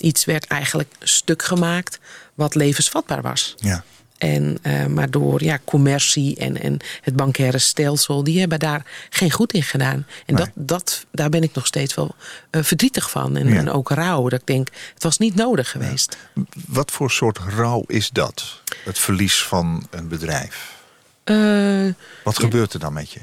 [0.01, 1.99] Iets werd eigenlijk stuk gemaakt
[2.33, 3.55] wat levensvatbaar was.
[3.57, 3.83] Ja.
[4.17, 9.31] En, eh, maar door ja, commercie en, en het bankaire stelsel, die hebben daar geen
[9.31, 10.05] goed in gedaan.
[10.25, 10.45] En Nee.
[10.45, 12.15] dat, dat, daar ben ik nog steeds wel
[12.49, 13.37] eh, verdrietig van.
[13.37, 13.55] En, Ja.
[13.57, 14.29] en ook rauw.
[14.29, 16.17] Dat ik denk, het was niet nodig geweest.
[16.67, 18.61] Wat voor soort rouw is dat?
[18.83, 20.75] Het verlies van een bedrijf.
[21.23, 21.87] Eh,
[22.23, 23.19] Wat gebeurt er dan met je?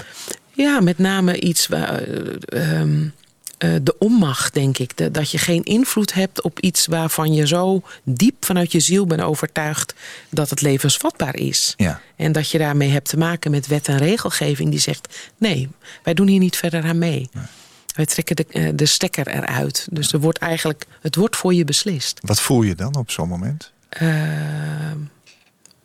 [0.53, 2.03] Ja, met name iets waar.
[2.03, 2.83] eh,
[3.59, 4.97] eh, de onmacht, denk ik.
[4.97, 9.07] De- dat je geen invloed hebt op iets waarvan je zo diep vanuit je ziel
[9.07, 9.95] bent overtuigd
[10.31, 11.75] dat het levensvatbaar is.
[11.77, 12.01] Ja.
[12.17, 15.69] En dat je daarmee hebt te maken met wet en regelgeving die zegt: nee,
[16.03, 17.29] wij doen hier niet verder aan mee.
[17.95, 19.89] Wij trekken de, eh, de stekker eruit.
[19.91, 22.19] Dus er wordt eigenlijk, het wordt voor je beslist.
[22.23, 23.73] Wat voel je dan op zo'n moment?
[23.89, 24.99] Ehm,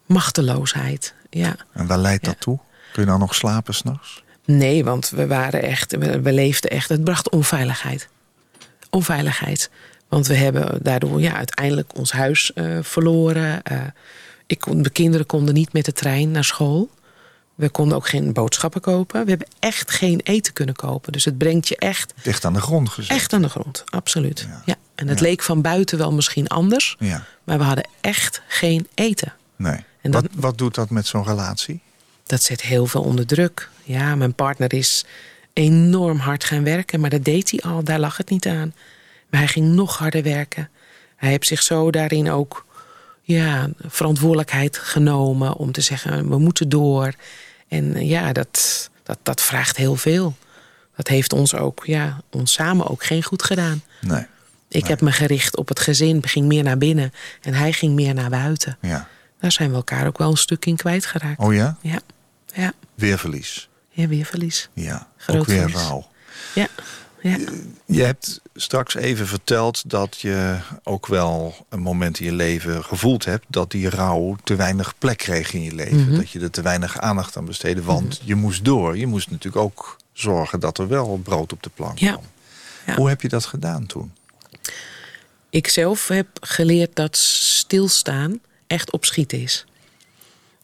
[0.06, 1.56] machteloosheid, ja.
[1.74, 2.60] En waar leidt dat toe?
[2.94, 4.24] Kun je dan nog slapen s'nachts?
[4.46, 6.90] Nee, want we waren echt, we, leefden echt.
[6.90, 8.08] Het bracht onveiligheid.
[8.90, 9.70] Onveiligheid.
[10.08, 13.64] Want we hebben daardoor ja, uiteindelijk ons huis eh, verloren.
[13.64, 13.78] Eh,
[14.46, 16.90] ik kon, de kinderen konden niet met de trein naar school.
[17.56, 19.24] We konden ook geen boodschappen kopen.
[19.24, 21.12] We hebben echt geen eten kunnen kopen.
[21.12, 23.12] Dus het brengt je echt, Dicht aan de grond gezet.
[23.18, 23.84] echt aan de grond.
[23.90, 24.46] Absoluut.
[24.50, 24.62] Ja.
[24.66, 24.76] Ja.
[24.96, 25.26] En het Ja.
[25.26, 26.96] leek van buiten wel misschien anders.
[27.00, 27.24] Ja.
[27.44, 29.34] Maar we hadden echt geen eten.
[29.56, 29.84] Nee.
[30.02, 31.82] En dat- wat, wat doet dat met zo'n relatie?
[32.26, 33.70] Dat zet heel veel onder druk.
[33.84, 35.06] Ja, mijn partner is
[35.54, 38.74] enorm hard gaan werken, maar dat deed hij al, daar lag het niet aan.
[39.30, 40.70] Maar hij ging nog harder werken.
[41.16, 42.66] Hij heeft zich zo daarin ook
[43.22, 47.14] ja, verantwoordelijkheid genomen om te zeggen: we moeten door.
[47.68, 50.36] En eh, ja, dat, dat, dat vraagt heel veel.
[50.96, 53.84] Dat heeft ons ook, ja, ons samen ook geen goed gedaan.
[54.02, 54.26] Nee.
[54.68, 58.14] Ik heb me gericht op het gezin, ging meer naar binnen en hij ging meer
[58.14, 58.78] naar buiten.
[58.82, 59.08] Ja.
[59.44, 61.40] Daar zijn we elkaar ook wel een stuk in kwijtgeraakt.
[61.40, 61.78] Oh ja?
[61.82, 62.00] Ja,
[62.54, 62.74] ja.
[62.96, 63.70] Weer verlies.
[63.90, 64.70] Ja, weer verlies.
[64.74, 65.08] Ja.
[65.18, 65.88] Groot ook weer verlies.
[65.88, 66.08] rouw.
[66.56, 66.68] Ja,
[67.22, 67.38] ja.
[67.86, 73.26] Je hebt straks even verteld dat je ook wel een moment in je leven gevoeld
[73.26, 76.06] hebt dat die rouw te weinig plek kreeg in je leven.
[76.08, 76.16] Mhm.
[76.16, 78.98] Dat je er te weinig aandacht aan besteedde, want je moest door.
[78.98, 82.12] Je moest natuurlijk ook zorgen dat er wel brood op de plank Ja.
[82.12, 82.24] kwam.
[82.86, 82.96] Ja.
[82.96, 84.14] Hoe heb je dat gedaan toen?
[85.50, 88.40] Ik zelf heb geleerd dat stilstaan
[88.74, 89.66] echt opschieten is.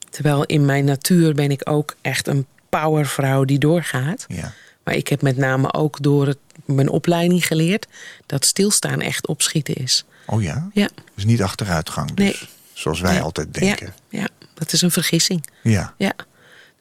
[0.10, 4.26] Terwijl in mijn natuur ben ik ook echt een powervrouw die doorgaat.
[4.28, 4.54] Ja.
[4.84, 7.88] Maar ik heb met name ook door het, mijn opleiding geleerd
[8.26, 10.06] dat stilstaan echt opschieten is.
[10.26, 10.69] Oh ja?
[10.74, 12.26] Ja, Dus niet achteruitgang dus.
[12.26, 12.50] Nee.
[12.74, 13.22] Zoals wij Nee.
[13.22, 13.93] altijd denken.
[14.10, 15.45] Ja, ja, dat is een vergissing.
[15.63, 15.93] Ja.
[15.98, 16.13] Ja.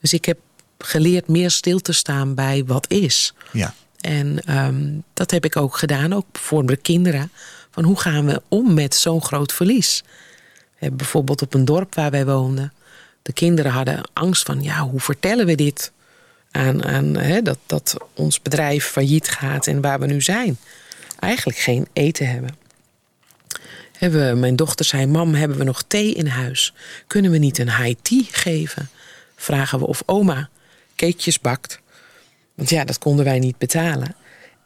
[0.00, 0.38] Dus ik heb
[0.78, 3.34] geleerd meer stil te staan bij wat is.
[3.52, 3.74] Ja.
[4.00, 7.30] En ehm, dat heb ik ook gedaan, ook voor de kinderen.
[7.70, 10.02] Van hoe gaan we om met zo'n groot verlies?
[10.78, 12.72] Bijvoorbeeld op een dorp waar wij woonden.
[13.22, 15.92] De kinderen hadden angst van, ja, hoe vertellen we dit?
[16.50, 20.58] Aan, aan hè, dat, dat ons bedrijf failliet gaat en waar we nu zijn.
[21.18, 22.56] Eigenlijk geen eten hebben.
[23.92, 26.74] Hebben mijn dochter zei, mam, hebben we nog thee in huis?
[27.06, 28.90] Kunnen we niet een high tea geven?
[29.36, 30.48] Vragen we of oma
[30.96, 31.80] cakejes bakt.
[32.54, 34.14] Want ja, dat konden wij niet betalen.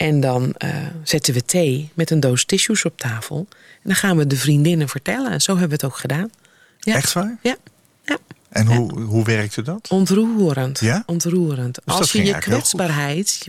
[0.03, 0.69] En dan eh,
[1.03, 3.47] zetten we thee met een doos tissues op tafel.
[3.49, 5.31] En dan gaan we de vriendinnen vertellen.
[5.31, 6.29] En zo hebben we het ook gedaan.
[6.79, 6.95] Ja.
[6.95, 7.37] Echt waar?
[7.41, 7.55] Ja.
[8.05, 8.17] ja.
[8.49, 9.87] En hoe, hoe werkte dat?
[9.89, 10.79] Ontroerend.
[10.79, 11.03] Ja?
[11.05, 11.79] Ontroerend.
[11.85, 13.47] dat als je je kwetsbaarheid,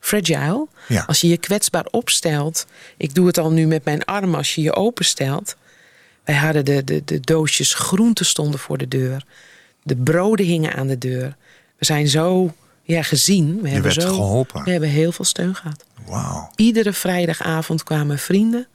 [0.00, 1.04] fragile, Ja.
[1.06, 2.66] als je je kwetsbaar opstelt.
[2.96, 5.56] Ik doe het al nu met mijn arm als je je openstelt.
[6.24, 9.24] Wij hadden de, de, de doosjes groenten stonden voor de deur.
[9.82, 11.36] De broden hingen aan de deur.
[11.78, 13.60] We zijn zo ja, gezien.
[13.62, 14.64] We hebben zo, geholpen.
[14.64, 15.84] We hebben heel veel steun gehad.
[16.06, 16.50] Wauw.
[16.56, 18.66] Iedere vrijdagavond kwamen vrienden,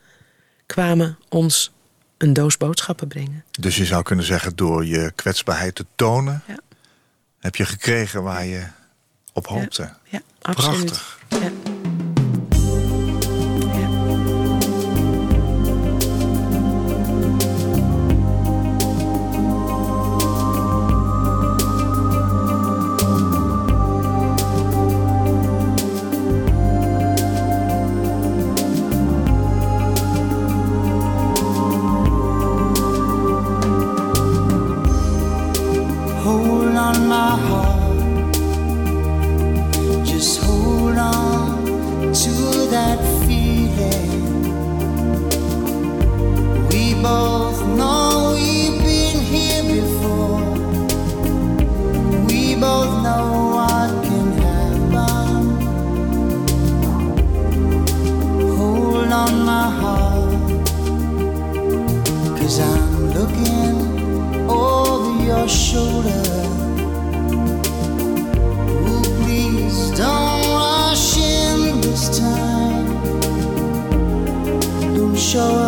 [0.66, 1.72] kwamen ons
[2.18, 3.44] een doos boodschappen brengen.
[3.60, 6.44] Dus je zou kunnen zeggen, door je kwetsbaarheid te tonen...
[6.48, 6.58] Ja.
[7.40, 8.64] heb je gekregen waar je
[9.34, 9.94] op hoopte.
[10.04, 10.86] Ja, absoluut.
[10.86, 11.20] Prachtig.
[11.30, 11.78] Ja.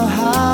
[0.08, 0.51] heart.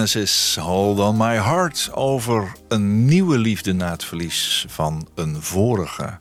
[0.00, 1.90] Genesis, Hold on My Heart.
[1.92, 6.18] Over een nieuwe liefde na het verlies van een vorige.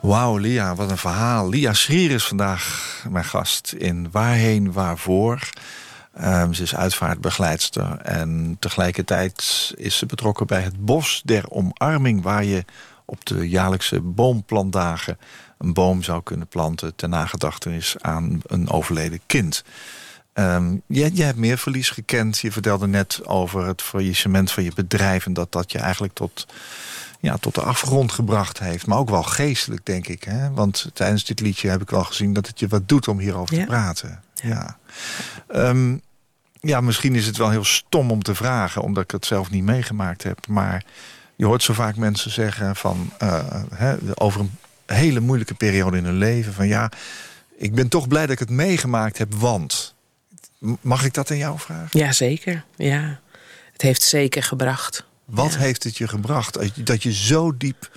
[0.00, 1.48] Wauw, Lia, wat een verhaal.
[1.48, 5.48] Lia Schrier is vandaag mijn gast in Waarheen, Waarvoor.
[6.14, 12.22] Ehm, ze is uitvaartbegeleidster en tegelijkertijd is ze betrokken bij het Bos der Omarming...
[12.22, 12.64] waar je
[13.04, 15.18] op de jaarlijkse boomplantdagen
[15.58, 16.94] een boom zou kunnen planten...
[16.96, 19.64] ter nagedachtenis aan een overleden kind.
[20.36, 22.38] Ehm, jij, jij hebt meer verlies gekend.
[22.38, 25.26] Je vertelde net over het faillissement van je bedrijf...
[25.26, 26.46] en dat dat je eigenlijk tot,
[27.20, 28.86] ja, tot de afgrond gebracht heeft.
[28.86, 30.24] Maar ook wel geestelijk, denk ik.
[30.24, 30.50] Hè?
[30.50, 33.54] Want tijdens dit liedje heb ik wel gezien dat het je wat doet om hierover
[33.54, 33.60] Ja.
[33.60, 34.22] te praten.
[34.34, 34.78] Ja.
[35.48, 35.96] Ehm,
[36.60, 38.82] ja, misschien is het wel heel stom om te vragen...
[38.82, 40.46] omdat ik het zelf niet meegemaakt heb.
[40.48, 40.84] Maar
[41.36, 43.10] je hoort zo vaak mensen zeggen van...
[43.18, 44.50] eh, hè, over een
[44.86, 46.52] hele moeilijke periode in hun leven...
[46.52, 46.90] van ja,
[47.58, 49.94] ik ben toch blij dat ik het meegemaakt heb, want...
[50.80, 51.98] Mag ik dat aan jou vragen?
[52.00, 52.64] Ja, zeker.
[52.76, 53.20] Ja.
[53.72, 55.04] Het heeft zeker gebracht.
[55.24, 55.58] Wat Ja.
[55.58, 56.58] heeft het je gebracht?
[56.86, 57.90] Dat je- zo diep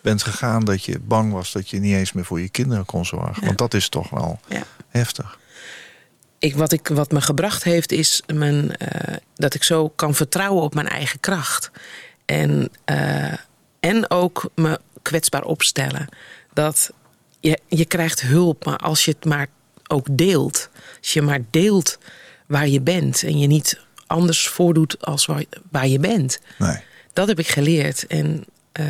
[0.00, 1.52] bent gegaan dat je bang was...
[1.52, 3.36] dat je niet eens meer voor je kinderen kon zorgen.
[3.40, 3.46] Ja.
[3.46, 4.62] Want dat is toch wel Ja.
[4.88, 5.38] heftig.
[6.38, 10.62] Ik, wat, ik, wat me gebracht heeft, is mijn, eh, dat ik zo kan vertrouwen
[10.62, 11.70] op mijn eigen kracht.
[12.24, 13.32] En, eh,
[13.80, 16.08] en ook me kwetsbaar opstellen.
[16.52, 16.90] Dat
[17.40, 19.46] je, je krijgt hulp, maar als je het maar
[19.86, 20.68] ook deelt.
[21.06, 21.98] Als je maar deelt
[22.46, 26.38] waar je bent en je niet anders voordoet als waar, waar je bent.
[26.58, 26.76] Nee.
[27.12, 28.06] Dat heb ik geleerd.
[28.06, 28.86] En eh,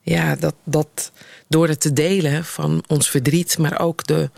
[0.00, 1.12] ja, dat, dat
[1.48, 4.30] door het te delen van ons verdriet, maar ook de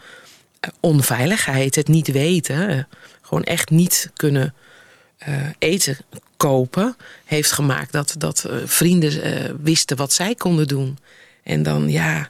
[0.60, 2.88] eh, onveiligheid, het niet weten,
[3.20, 4.54] gewoon echt niet kunnen
[5.18, 5.96] eh, eten
[6.36, 10.98] kopen, heeft gemaakt dat, dat vrienden wisten wat zij konden doen.
[11.42, 12.28] En dan, ja,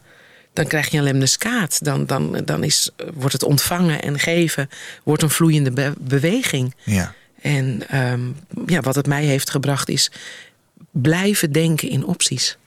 [0.52, 1.84] dan krijg je een lemneskaat.
[1.84, 4.68] Dan, dan, dan is, wordt het ontvangen en geven,
[5.04, 6.74] wordt een vloeiende be- beweging.
[6.84, 7.14] Ja.
[7.42, 8.20] En ehm,
[8.66, 10.10] ja, wat het mij heeft gebracht is
[10.90, 12.58] blijven denken in opties.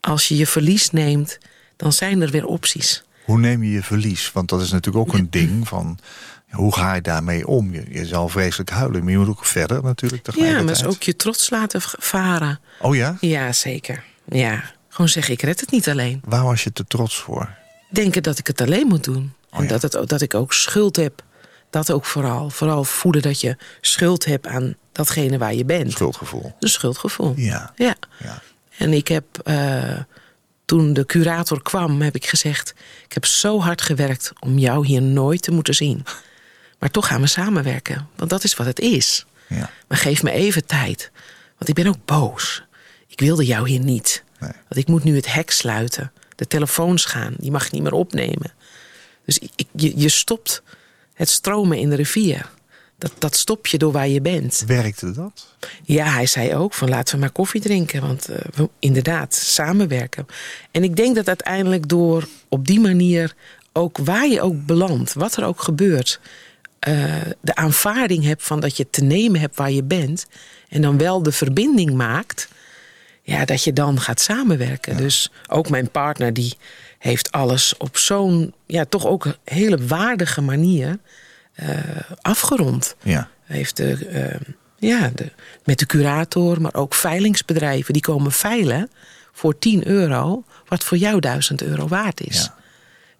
[0.00, 1.38] Als je je verlies neemt,
[1.76, 3.02] dan zijn er weer opties.
[3.24, 4.32] Hoe neem je je verlies?
[4.32, 5.98] Want dat is natuurlijk ook een ding van...
[6.50, 7.72] Hoe ga je daarmee om?
[7.72, 11.02] Je, je zal vreselijk huilen, maar je moet ook verder natuurlijk Ja, maar is ook
[11.02, 12.60] je trots laten varen.
[12.80, 13.16] Oh ja?
[13.20, 14.04] Ja, zeker.
[14.28, 14.64] Ja,
[14.96, 16.20] gewoon zeggen, ik red het niet alleen.
[16.24, 17.54] Waar was je te trots voor?
[17.90, 19.32] Denken dat ik het alleen moet doen.
[19.50, 19.78] Oh en ja.
[19.78, 21.22] dat, het, dat ik ook schuld heb.
[21.70, 22.50] Dat ook vooral.
[22.50, 25.92] Vooral voelen dat je schuld hebt aan datgene waar je bent.
[25.92, 26.54] Schuldgevoel.
[26.60, 27.32] Een schuldgevoel.
[27.36, 27.72] Ja.
[27.76, 27.94] Ja.
[28.18, 28.42] ja.
[28.78, 29.98] En ik heb, eh,
[30.64, 32.74] toen de curator kwam, heb ik gezegd...
[33.04, 36.04] ik heb zo hard gewerkt om jou hier nooit te moeten zien.
[36.78, 39.26] Maar toch gaan we samenwerken, want dat is wat het is.
[39.48, 39.70] ja.
[39.88, 41.10] Maar geef me even tijd,
[41.58, 42.64] want ik ben ook boos.
[43.06, 44.24] Ik wilde jou hier niet.
[44.40, 44.52] Nee.
[44.68, 46.12] Want ik moet nu het hek sluiten.
[46.34, 48.52] De telefoons gaan, die mag ik niet meer opnemen.
[49.24, 50.62] Dus ik, je, je stopt
[51.14, 52.50] het stromen in de rivier.
[52.98, 54.64] Dat, dat stop je door waar je bent.
[54.66, 55.54] Werkte dat?
[55.82, 58.00] Ja, hij zei ook van laten we maar koffie drinken.
[58.00, 60.26] Want eh, we inderdaad, samenwerken.
[60.70, 63.34] En ik denk dat uiteindelijk door op die manier...
[63.72, 66.20] ook waar je ook belandt, wat er ook gebeurt...
[66.78, 70.26] eh, de aanvaarding hebt van dat je te nemen hebt waar je bent...
[70.68, 72.48] en dan wel de verbinding maakt...
[73.26, 74.96] ja, dat je dan gaat samenwerken.
[74.96, 76.56] Dus ook mijn partner die
[76.98, 78.54] heeft alles op zo'n...
[78.66, 80.98] ja, toch ook hele waardige manier
[81.54, 81.68] eh,
[82.22, 82.96] afgerond.
[83.02, 83.28] Ja.
[83.44, 84.40] Heeft de, eh,
[84.78, 85.30] ja, de,
[85.64, 87.92] met de curator, maar ook veilingsbedrijven...
[87.92, 88.90] die komen veilen
[89.32, 90.44] voor 10 euro...
[90.68, 92.36] wat voor jou 1000 euro waard is.
[92.42, 92.54] Ja.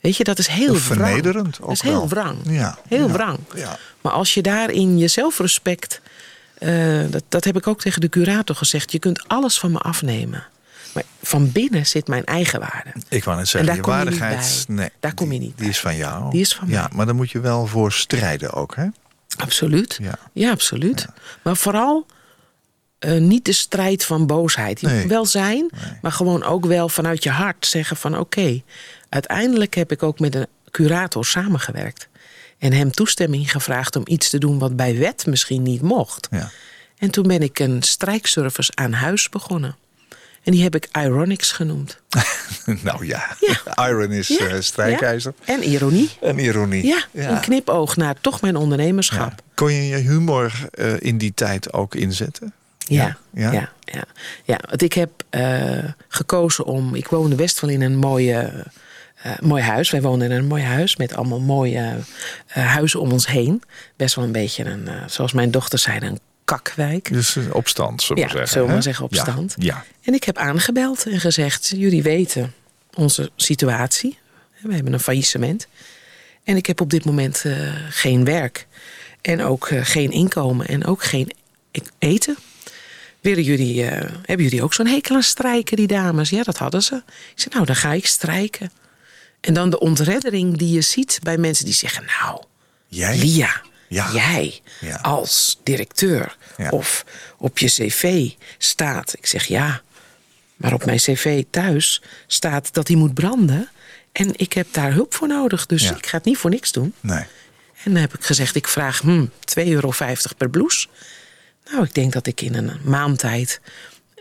[0.01, 0.83] Weet je, dat is heel wrang.
[1.01, 2.09] Vernederend ook Dat is heel wel.
[2.09, 2.39] wrang.
[2.49, 2.79] Ja.
[2.89, 3.13] Heel Ja.
[3.13, 3.39] wrang.
[3.55, 3.79] Ja.
[4.01, 6.01] Maar als je daarin je zelfrespect...
[6.59, 8.93] eh, dat, dat heb ik ook tegen de curator gezegd...
[8.93, 10.47] je kunt alles van me afnemen.
[10.95, 12.91] Maar van binnen zit mijn eigen waarde.
[13.09, 14.65] Ik wou net En zeggen, je je waardigheid...
[14.69, 15.69] Nee, Daar kom je niet Die bij.
[15.69, 16.31] is van jou.
[16.31, 16.91] Die is van Ja, mij.
[16.97, 18.87] maar daar moet je wel voor strijden ook, hè?
[19.37, 19.99] Absoluut.
[20.03, 20.19] Ja.
[20.33, 21.07] Ja, absoluut.
[21.43, 22.07] Maar vooral
[22.99, 24.83] eh, niet de strijd van boosheid.
[24.83, 25.01] Nee.
[25.01, 25.71] moet wel zijn,
[26.03, 28.63] maar gewoon ook wel vanuit je hart zeggen van oké,
[29.09, 32.09] uiteindelijk heb ik ook met een curator samengewerkt.
[32.59, 36.29] En hem toestemming gevraagd om iets te doen wat bij wet misschien niet mocht.
[36.31, 36.51] Ja.
[36.99, 39.77] En toen ben ik een strijkservice aan huis begonnen.
[40.43, 41.99] En die heb ik Ironics genoemd.
[42.83, 43.89] nou ja, Ja.
[43.89, 45.35] Iron is Ja, eh, strijkijzer.
[45.45, 45.55] ja.
[45.55, 46.11] En ironie.
[46.21, 46.87] En ironie.
[46.87, 49.33] Ja, een knipoog naar toch mijn ondernemerschap.
[49.55, 52.53] Kon je je humor eh, in die tijd ook inzetten?
[52.79, 53.53] Ja, Ja?
[53.53, 54.05] ja, ja.
[54.45, 56.95] ja, Want ik heb eh, gekozen om.
[56.95, 58.65] Ik woonde best wel in een mooie,
[59.27, 59.91] eh, mooi huis.
[59.91, 61.97] Wij woonden in een mooi huis met allemaal mooie
[62.47, 63.63] eh, huizen om ons heen.
[63.97, 67.13] Best wel een beetje een, eh, zoals mijn dochter zei, een kakwijk.
[67.13, 68.49] Dus eh, opstand, zullen we Ja, zeggen.
[68.53, 69.55] zullen we zeggen, op Ja, stand.
[69.59, 69.85] Ja.
[70.03, 72.53] En ik heb aangebeld en gezegd: Jullie weten
[72.95, 74.19] onze situatie.
[74.61, 75.67] We hebben een faillissement.
[76.45, 77.45] En ik heb op dit moment
[77.91, 78.67] geen werk.
[79.21, 80.67] En ook geen inkomen.
[80.67, 81.33] En ook geen
[81.71, 82.37] e- eten.
[83.21, 86.31] Willen jullie, hebben jullie ook zo'n hekel aan strijken, die dames?
[86.31, 86.95] Ja, dat hadden ze.
[87.07, 88.71] Ik zei: Nou, dan ga ik strijken.
[89.41, 92.43] En dan de ontreddering die je ziet bij mensen die zeggen: Nou,
[92.89, 93.17] Jij?
[93.19, 94.13] Lia, Ja.
[94.13, 94.97] jij Ja.
[94.97, 96.71] als directeur Ja.
[96.71, 97.05] of
[97.39, 99.15] op je cv staat.
[99.19, 99.83] Ik zeg ja,
[100.57, 103.69] maar op mijn cv thuis staat dat hij moet branden.
[104.13, 106.95] En ik heb daar hulp voor nodig, dus ik ga het niet voor niks doen.
[107.01, 107.25] Nee.
[107.85, 109.93] En dan heb ik gezegd, ik vraag hm, 2,50 euro
[110.37, 110.87] per blouse.
[111.71, 113.61] Nou, ik denk dat ik in een maand tijd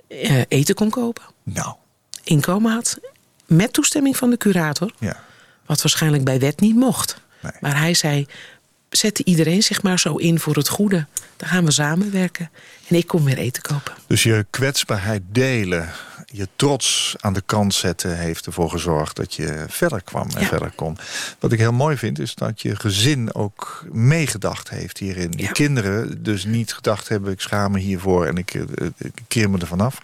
[0.07, 1.24] eh, eten kon kopen.
[1.43, 1.76] Nou,
[2.24, 2.99] Inkomen had,
[3.46, 4.91] met toestemming van de curator.
[5.00, 5.24] ja.
[5.66, 7.18] Wat waarschijnlijk bij wet niet mocht.
[7.41, 7.52] Nee.
[7.60, 8.28] Maar hij zei:
[8.96, 11.06] zette iedereen zich maar zo in voor het goede.
[11.38, 12.50] Dan gaan we samenwerken.
[12.88, 13.93] En ik kom weer eten kopen.
[14.08, 15.89] Dus je kwetsbaarheid delen,
[16.26, 18.18] je trots aan de kant zetten...
[18.18, 20.48] heeft ervoor gezorgd dat je verder kwam en Ja.
[20.48, 20.98] verder kon.
[21.39, 25.34] Wat ik heel mooi vind, is dat je gezin ook meegedacht heeft hierin.
[25.38, 25.52] Je Ja.
[25.52, 27.32] kinderen dus niet gedacht hebben...
[27.32, 28.62] ik schaam me hiervoor en ik, eh,
[28.98, 29.98] ik keer me ervan af.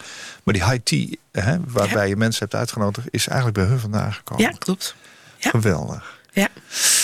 [0.43, 2.09] Maar die high tea, hè, waarbij Ja.
[2.09, 3.07] je mensen hebt uitgenodigd...
[3.09, 4.43] is eigenlijk bij hun vandaan gekomen.
[4.43, 4.95] Ja, klopt.
[5.39, 6.19] Geweldig.
[6.31, 6.47] Ja.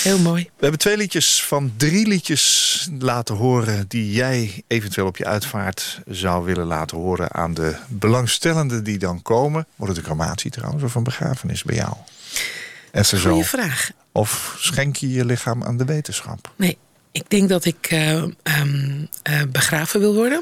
[0.04, 0.44] heel mooi.
[0.44, 3.86] We hebben twee liedjes van drie liedjes laten horen...
[3.88, 7.34] die jij eventueel op je uitvaart zou willen laten horen...
[7.34, 9.68] aan de belangstellenden die dan komen.
[9.76, 11.94] Wordt het een crematie trouwens of een begrafenis bij jou?
[13.04, 13.92] Goeie vraag.
[14.12, 16.52] Of schenk je je lichaam aan de wetenschap?
[16.56, 16.78] Nee,
[17.12, 20.42] ik denk dat ik eh, ehm, eh, begraven wil worden.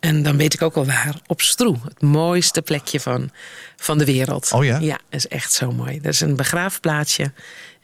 [0.00, 1.20] En dan weet ik ook al waar.
[1.26, 3.30] Op Stroe, het mooiste plekje van,
[3.76, 4.52] van de wereld.
[4.52, 4.78] Oh ja?
[4.78, 6.00] Ja, dat is echt zo mooi.
[6.00, 7.32] Dat is een begraafplaatsje.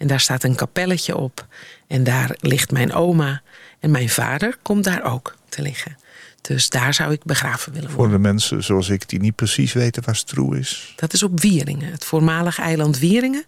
[0.02, 1.46] En daar staat een kapelletje op.
[1.86, 3.42] En daar ligt mijn oma.
[3.80, 5.96] En mijn vader komt daar ook te liggen.
[6.40, 8.16] Dus daar zou ik begraven willen Voor worden.
[8.16, 10.92] de mensen zoals ik die niet precies weten waar Stroe is.
[10.96, 13.44] Dat is op Wieringen, het voormalig eiland Wieringen.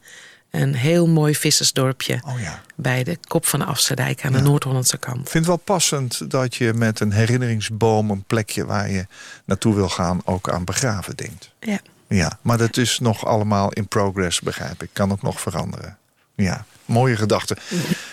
[0.50, 2.62] Een heel mooi vissersdorpje Oh ja.
[2.76, 5.20] bij de kop van de Afsterdijk aan de Noord-Hollandse kant.
[5.20, 8.10] Ik vind het wel passend dat je met een herinneringsboom...
[8.10, 9.06] een plekje waar je
[9.44, 11.50] naartoe wil gaan ook aan begraven denkt.
[11.60, 11.78] Ja.
[12.08, 14.88] Ja, maar dat is nog allemaal in progress, begrijp ik.
[14.92, 15.98] Kan ook nog veranderen.
[16.34, 17.56] Ja, mooie gedachte.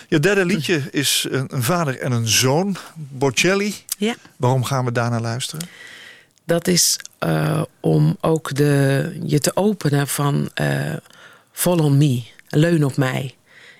[0.08, 3.74] Je derde liedje is een een vader en een zoon, Bocelli.
[3.98, 4.14] ja.
[4.36, 5.68] Waarom gaan we daarnaar luisteren?
[6.44, 10.94] Dat is eh, om ook de, je te openen van eh
[11.52, 13.34] follow me, leun op mij.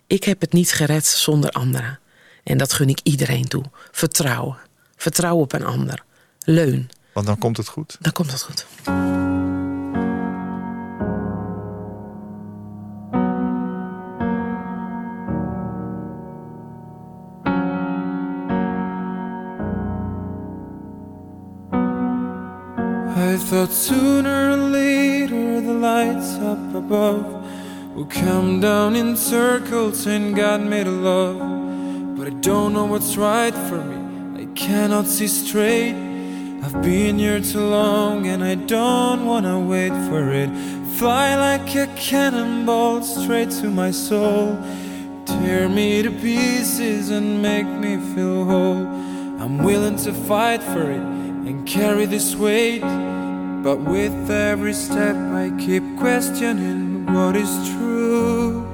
[0.07, 1.99] Ik heb het niet gered zonder anderen.
[2.45, 3.65] En dat gun ik iedereen toe.
[3.91, 4.57] Vertrouwen.
[4.97, 6.03] Vertrouw op een ander.
[6.45, 6.91] Leun.
[7.13, 7.97] Want dan komt het goed.
[8.01, 8.67] Dan komt het goed.
[23.53, 27.27] Thought sooner or later the lights up above
[27.95, 31.37] will come down in circles and God made a love.
[32.17, 34.43] But I don't know what's right for me.
[34.43, 35.93] I cannot see straight.
[36.63, 40.49] I've been here too long and I don't wanna wait for it.
[40.97, 44.57] Fly like a cannonball straight to my soul.
[45.27, 48.87] Tear me to pieces and make me feel whole.
[49.43, 51.05] I'm willing to fight for it
[51.47, 52.83] and carry this weight.
[53.63, 58.67] But with every step, I keep questioning what is true.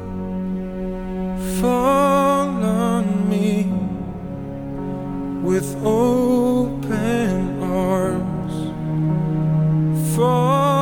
[1.61, 3.65] Fall on me
[5.43, 8.55] with open arms.
[10.17, 10.78] Fall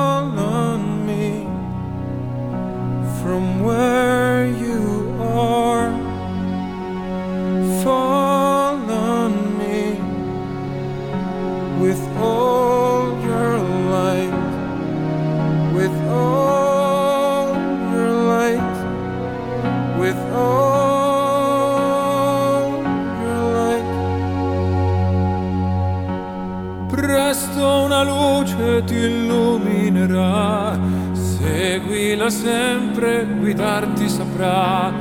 [28.85, 30.79] ti illuminerà,
[31.13, 34.93] seguila sempre, guidarti saprà.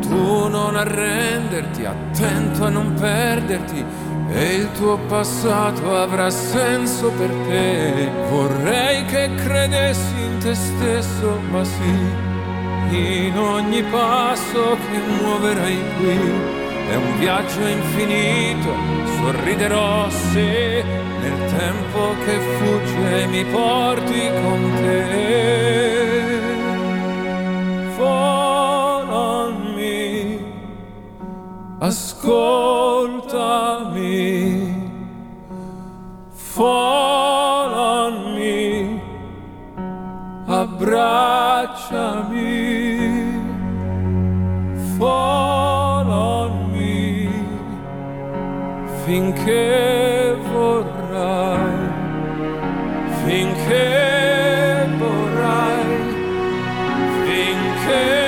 [0.00, 3.84] Tu non arrenderti, attento a non perderti,
[4.30, 8.10] e il tuo passato avrà senso per te.
[8.30, 12.22] Vorrei che credessi in te stesso, ma sì,
[12.90, 16.18] in ogni passo che muoverai qui.
[16.90, 18.74] È un viaggio infinito,
[19.18, 25.02] sorriderò se nel tempo che fugge mi porti con te.
[27.96, 29.24] Folami,
[31.78, 32.52] ascoltami,
[36.32, 37.40] folami,
[40.46, 42.02] abbracciami,
[44.98, 46.08] folami,
[49.04, 50.03] finché
[53.54, 55.84] finché vorrai,
[57.24, 58.23] finché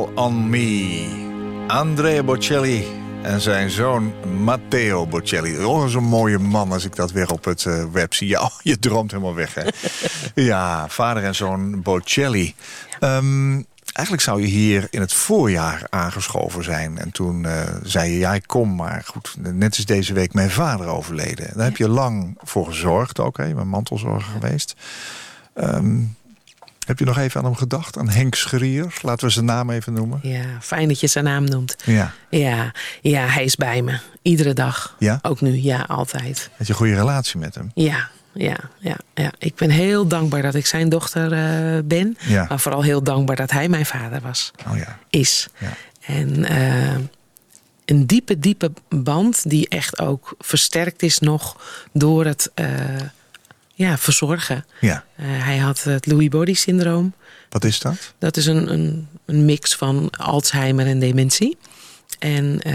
[0.00, 1.64] Fall on Me.
[1.66, 2.86] Andrea Bocelli
[3.22, 5.64] en zijn zoon Matteo Bocelli.
[5.64, 8.28] Oh, zo'n mooie man als ik dat weer op het eh, web zie.
[8.34, 9.62] Ja, oh, je droomt helemaal weg, hè?
[10.42, 12.54] ja, vader en zoon Bocelli.
[13.00, 16.98] Ehm, eigenlijk zou je hier in het voorjaar aangeschoven zijn.
[16.98, 18.74] En toen eh, zei je, ja, ik kom.
[18.74, 21.50] Maar goed, net is deze week mijn vader overleden.
[21.54, 23.36] Daar heb je lang voor gezorgd ook.
[23.36, 23.44] Hè?
[23.44, 24.74] Je bent mantelzorger geweest.
[25.54, 25.98] Ehm,
[26.90, 27.98] heb je nog even aan hem gedacht?
[27.98, 28.94] Aan Henk Schrier?
[29.02, 30.20] Laten we zijn naam even noemen.
[30.22, 31.76] Ja, fijn dat je zijn naam noemt.
[31.84, 32.12] Ja.
[32.30, 33.98] Ja, ja hij is bij me.
[34.22, 34.96] Iedere dag.
[34.98, 35.18] Ja?
[35.22, 36.50] Ook nu, ja, altijd.
[36.56, 37.70] Had je een goede relatie met hem?
[37.74, 39.32] Ja, ja, ja, ja.
[39.38, 42.16] Ik ben heel dankbaar dat ik zijn dochter eh, ben.
[42.20, 42.46] Ja.
[42.48, 44.50] Maar vooral heel dankbaar dat hij mijn vader was.
[44.68, 44.98] Oh ja.
[45.10, 45.48] Is.
[45.58, 45.72] Ja.
[46.00, 46.94] En eh,
[47.84, 51.56] een diepe, diepe band die echt ook versterkt is nog
[51.92, 52.66] door het eh,
[53.80, 54.64] ja, verzorgen.
[54.80, 55.04] Ja.
[55.16, 57.14] Eh, hij had het Lewy body syndroom.
[57.48, 58.14] Wat is dat?
[58.18, 61.56] Dat is een, een, een mix van Alzheimer en dementie.
[62.18, 62.74] En eh,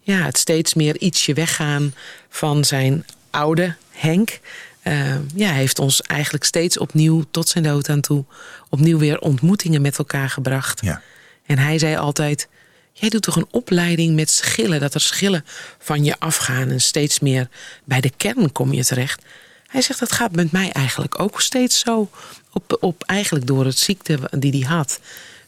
[0.00, 1.94] ja, het steeds meer ietsje weggaan
[2.28, 4.40] van zijn oude Henk.
[4.82, 8.24] Eh, ja, hij heeft ons eigenlijk steeds opnieuw, tot zijn dood aan toe,
[8.68, 10.80] opnieuw weer ontmoetingen met elkaar gebracht.
[10.82, 11.02] Ja.
[11.46, 12.48] En hij zei altijd:
[12.92, 15.44] Jij doet toch een opleiding met schillen, dat er schillen
[15.78, 17.48] van je afgaan en steeds meer
[17.84, 19.22] bij de kern kom je terecht.
[19.70, 22.10] Hij zegt dat gaat met mij eigenlijk ook steeds zo.
[22.52, 25.00] Op, op eigenlijk door het ziekte die hij had.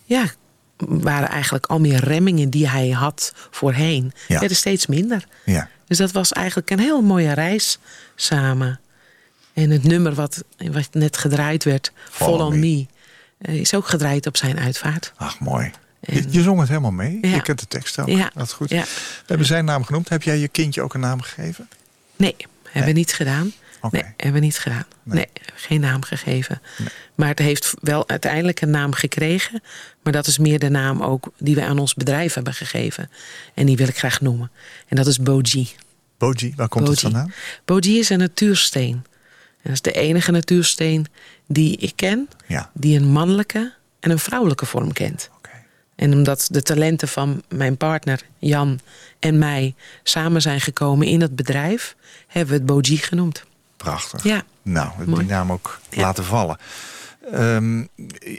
[0.05, 0.25] Ja,
[0.77, 4.13] waren eigenlijk al meer remmingen die hij had voorheen.
[4.29, 4.39] Ja.
[4.39, 5.25] werden steeds minder.
[5.45, 5.69] Ja.
[5.87, 7.79] Dus dat was eigenlijk een heel mooie reis
[8.15, 8.81] samen.
[9.53, 12.59] En het nummer wat, wat net gedraaid werd, Follow Follow, Me.
[12.59, 12.87] Me,
[13.39, 15.13] eh, is ook gedraaid op zijn uitvaart.
[15.17, 15.71] Ach, mooi.
[16.01, 17.19] Je, En- je zong het helemaal mee.
[17.23, 17.35] Ja.
[17.35, 18.09] Je kent de tekst ook.
[18.09, 18.31] Ja.
[18.35, 18.71] Dat is goed.
[18.71, 18.83] Ja.
[18.83, 20.09] We hebben zijn naam genoemd.
[20.09, 21.69] Heb jij je kindje ook een naam gegeven?
[22.17, 22.37] Nee,
[22.69, 23.53] hebben we niet gedaan.
[23.91, 24.85] Nee, hebben we niet gedaan.
[25.03, 25.17] Nee.
[25.17, 26.63] Nee, geen naam gegeven.
[27.15, 29.63] Maar het heeft wel uiteindelijk een naam gekregen.
[30.03, 33.11] Maar dat is meer de naam ook die we aan ons bedrijf hebben gegeven.
[33.55, 34.51] En die wil ik graag noemen.
[34.89, 35.69] En dat is Boji.
[36.19, 37.15] Boji, waar komt het Boji.
[37.15, 37.33] vandaan?
[37.65, 38.95] Boji is een natuursteen.
[38.95, 39.05] En
[39.63, 41.07] dat is de enige natuursteen
[41.47, 42.29] die ik ken...
[42.47, 42.71] Ja.
[42.75, 45.31] die een mannelijke en een vrouwelijke vorm kent.
[45.95, 48.81] En omdat de talenten van mijn partner Jan
[49.19, 53.45] en mij samen zijn gekomen in het bedrijf, hebben we het Boji genoemd.
[53.83, 54.23] Prachtig.
[54.25, 54.43] Ja.
[54.63, 56.01] Nou, die naam ook Ja.
[56.01, 56.57] laten vallen.
[57.33, 57.85] Ehm,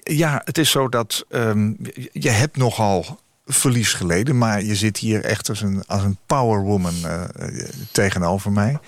[0.04, 1.74] ja, het is zo dat ehm,
[2.12, 4.38] je- hebt nogal verlies geleden...
[4.38, 7.22] maar je zit hier echt als een, als een powerwoman eh,
[7.92, 8.80] tegenover mij.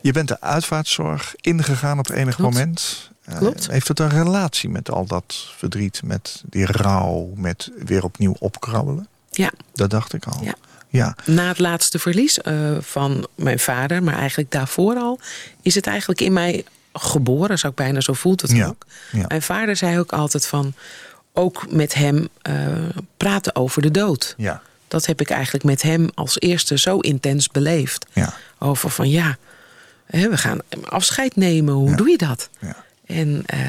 [0.00, 2.54] Je bent de uitvaartzorg ingegaan op enig Klopt.
[2.54, 3.10] moment.
[3.24, 3.70] Eh, Klopt.
[3.70, 7.32] heeft het een relatie met al dat verdriet, met die rouw...
[7.36, 9.08] met weer opnieuw opkrabbelen?
[9.30, 10.42] Ja, Dat dacht ik al.
[10.44, 10.54] Ja.
[10.90, 11.16] Ja.
[11.24, 15.20] na het laatste verlies eh, van mijn vader, maar eigenlijk daarvoor al,
[15.62, 18.86] is het eigenlijk in mij geboren, zou ik bijna zo voelt het Ja, ook.
[19.12, 19.24] ja.
[19.28, 20.74] Mijn vader zei ook altijd van,
[21.32, 22.54] ook met hem eh,
[23.16, 24.34] praten over de dood.
[24.36, 24.62] Ja.
[24.88, 28.06] Dat heb ik eigenlijk met hem als eerste zo intens beleefd.
[28.12, 28.34] Ja.
[28.58, 29.36] Over van ja,
[30.06, 31.96] we gaan afscheid nemen, hoe Ja.
[31.96, 32.48] doe je dat?
[32.60, 32.76] Ja.
[33.06, 33.60] En eh,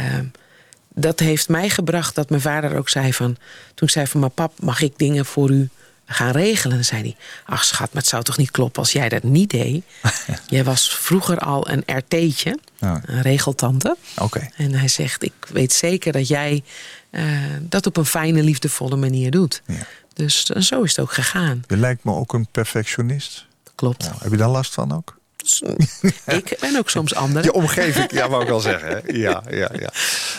[0.93, 3.37] dat heeft mij gebracht dat mijn vader ook zei van...
[3.75, 5.69] toen ik zei van, maar pap, mag ik dingen voor u
[6.13, 6.75] gaan regelen?
[6.75, 9.49] Dan zei hij, ach schat, maar het zou toch niet kloppen als jij dat niet
[9.49, 9.83] deed?
[10.47, 13.01] jij was vroeger al een RT'tje, Ja.
[13.05, 13.95] een regeltante.
[14.17, 14.49] Oké.
[14.55, 16.63] En hij zegt, ik weet zeker dat jij
[17.09, 17.23] eh,
[17.61, 19.61] dat op een fijne, liefdevolle manier doet.
[19.67, 19.75] Ja.
[20.13, 21.63] Dus eh, zo is het ook gegaan.
[21.67, 23.45] Je lijkt me ook een perfectionist.
[23.75, 24.03] Klopt.
[24.03, 25.17] Nou, heb je daar last van ook?
[26.25, 27.45] Ik ben ook soms anders.
[27.45, 28.89] Je omgeving, ja, wou ik al zeggen.
[28.89, 28.99] Hè?
[29.05, 29.91] Ja, ja, ja.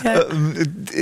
[0.03, 0.51] Ehm,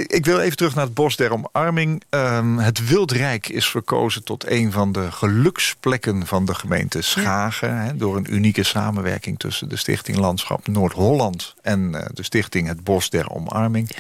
[0.06, 2.02] ik wil even terug naar het Bos der Omarming.
[2.08, 7.78] Ehm, het Wildrijk is verkozen tot een van de geluksplekken van de gemeente Schagen.
[7.78, 12.84] Hè, door een unieke samenwerking tussen de Stichting Landschap Noord-Holland en eh, de Stichting Het
[12.84, 13.90] Bos der Omarming.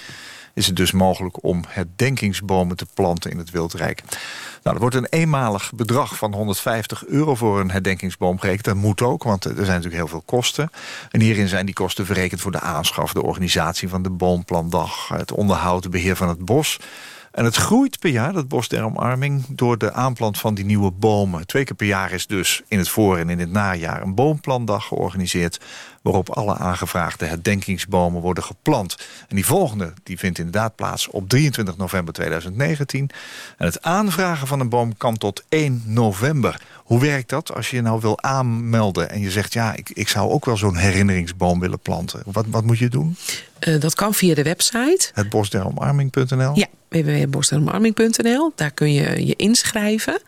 [0.54, 4.02] Is het dus mogelijk om herdenkingsbomen te planten in het Wildrijk.
[4.62, 8.64] Nou, er wordt een eenmalig bedrag van 150 euro voor een herdenkingsboom gerekend.
[8.64, 10.70] Dat moet ook, want er zijn natuurlijk heel veel kosten.
[11.10, 15.32] En hierin zijn die kosten verrekend voor de aanschaf, de organisatie van de boomplandag, het
[15.32, 16.78] onderhoud, het beheer van het bos.
[17.30, 20.90] En het groeit per jaar, dat bos der omarming, door de aanplant van die nieuwe
[20.90, 21.46] bomen.
[21.46, 24.86] Twee keer per jaar is dus in het voor- en in het najaar een boomplandag
[24.86, 25.60] georganiseerd...
[26.02, 28.96] waarop alle aangevraagde herdenkingsbomen worden geplant.
[29.28, 33.10] En die volgende die vindt inderdaad plaats op 23 november 2019.
[33.56, 36.60] En het aanvragen van een boom kan tot 1 november.
[36.76, 39.52] Hoe werkt dat als je je nou wil aanmelden en je zegt...
[39.52, 42.22] ja, ik, ik zou ook wel zo'n herinneringsboom willen planten.
[42.26, 43.16] Wat, wat moet je doen?
[43.60, 45.10] Eh, dat kan via de website.
[45.14, 46.52] Het bosderomarming.nl?
[46.54, 48.52] Ja, www.borstelomarming.nl.
[48.54, 50.20] Daar kun je je inschrijven.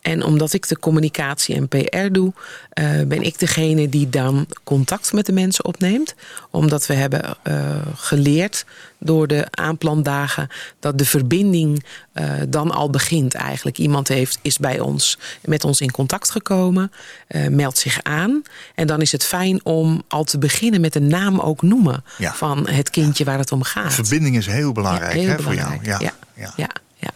[0.00, 2.32] En omdat ik de communicatie en PR doe,
[2.70, 6.14] eh, ben ik degene die dan contact met de mensen opneemt.
[6.50, 8.64] Omdat we hebben eh, geleerd
[9.00, 10.48] door de aanplandagen
[10.80, 13.78] dat de verbinding eh, dan al begint eigenlijk.
[13.78, 16.92] Iemand heeft, is bij ons, met ons in contact gekomen,
[17.26, 18.42] eh, meldt zich aan.
[18.74, 22.34] En dan is het fijn om al te beginnen met de naam ook noemen Ja.
[22.34, 23.92] van het kindje waar het om gaat.
[23.94, 25.68] Verbinding is heel belangrijk Ja, heel hè, belangrijk.
[25.74, 26.02] voor jou.
[26.02, 26.52] Ja, ja.
[26.56, 27.10] ja, ja,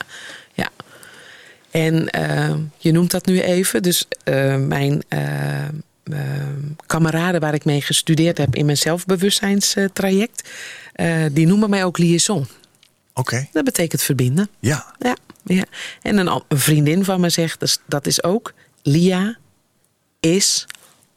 [0.53, 0.69] ja.
[1.71, 3.83] En eh, je noemt dat nu even.
[3.83, 4.07] Dus
[4.59, 5.03] mijn
[6.87, 10.49] kameraden waar ik mee gestudeerd heb in mijn zelfbewustzijnstraject,
[10.95, 12.47] eh, die noemen mij ook liaison.
[13.15, 14.49] Oké, Dat betekent verbinden.
[14.61, 14.95] ja.
[14.99, 15.65] Ja, ja.
[16.03, 19.37] En een, vriendin van me zegt, dus dat is ook Lia
[20.21, 20.67] is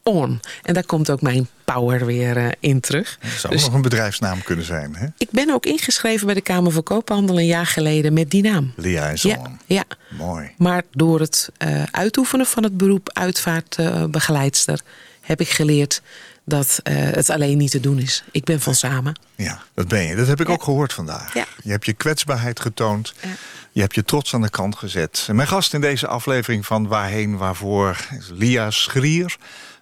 [0.02, 0.40] on.
[0.62, 3.18] En daar komt ook mijn power weer eh, in terug.
[3.22, 4.94] Dat zou Dus nog een bedrijfsnaam kunnen zijn.
[4.96, 5.06] Hè?
[5.18, 8.72] ik ben ook ingeschreven bij de Kamer van Koophandel een jaar geleden met die naam.
[8.76, 9.58] Lia is Ja, on.
[9.66, 9.84] ja.
[10.18, 10.50] Mooi.
[10.58, 14.80] Maar door het eh, uitoefenen van het beroep uitvaartbegeleidster
[15.20, 16.02] heb ik geleerd
[16.48, 18.24] dat eh, het alleen niet te doen is.
[18.30, 19.18] Ik ben van samen.
[19.36, 20.16] Ja, dat ben je.
[20.16, 20.52] Dat heb ik Ja.
[20.52, 21.34] ook gehoord vandaag.
[21.34, 21.44] Ja.
[21.62, 23.14] Je hebt je kwetsbaarheid getoond.
[23.22, 23.28] Ja.
[23.72, 25.24] Je hebt je trots aan de kant gezet.
[25.28, 29.36] En mijn gast in deze aflevering van Waarheen Waarvoor is Lia Schrier.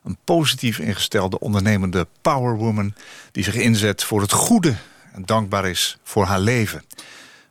[0.05, 2.95] Een positief ingestelde ondernemende powerwoman...
[3.33, 4.75] die zich inzet voor het goede
[5.13, 6.85] en dankbaar is voor haar leven.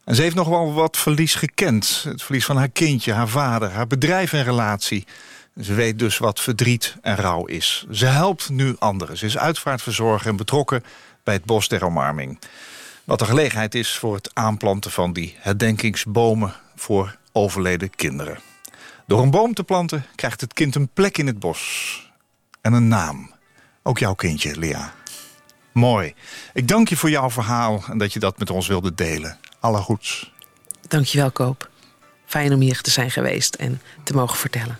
[0.03, 2.01] En ze heeft nog wel wat verlies gekend.
[2.07, 5.05] Het verlies van haar kindje, haar vader, haar bedrijf en relatie.
[5.61, 7.85] Ze weet dus wat verdriet en rouw is.
[7.91, 9.17] Ze helpt nu anderen.
[9.17, 10.83] Ze is uitvaartverzorger en betrokken
[11.23, 12.39] bij het Bos der Omarming.
[13.03, 18.39] Wat een gelegenheid is voor het aanplanten van die herdenkingsbomen voor overleden kinderen.
[19.07, 22.11] Door een boom te planten krijgt het kind een plek in het bos.
[22.61, 23.33] En een naam.
[23.83, 24.93] Ook jouw kindje, Lea.
[25.71, 26.13] Mooi.
[26.53, 29.37] Ik dank je voor jouw verhaal en dat je dat met ons wilde delen.
[29.59, 30.31] Alle goeds.
[30.87, 31.69] Dankjewel, Koop.
[32.25, 34.79] Fijn om hier te zijn geweest en te mogen vertellen.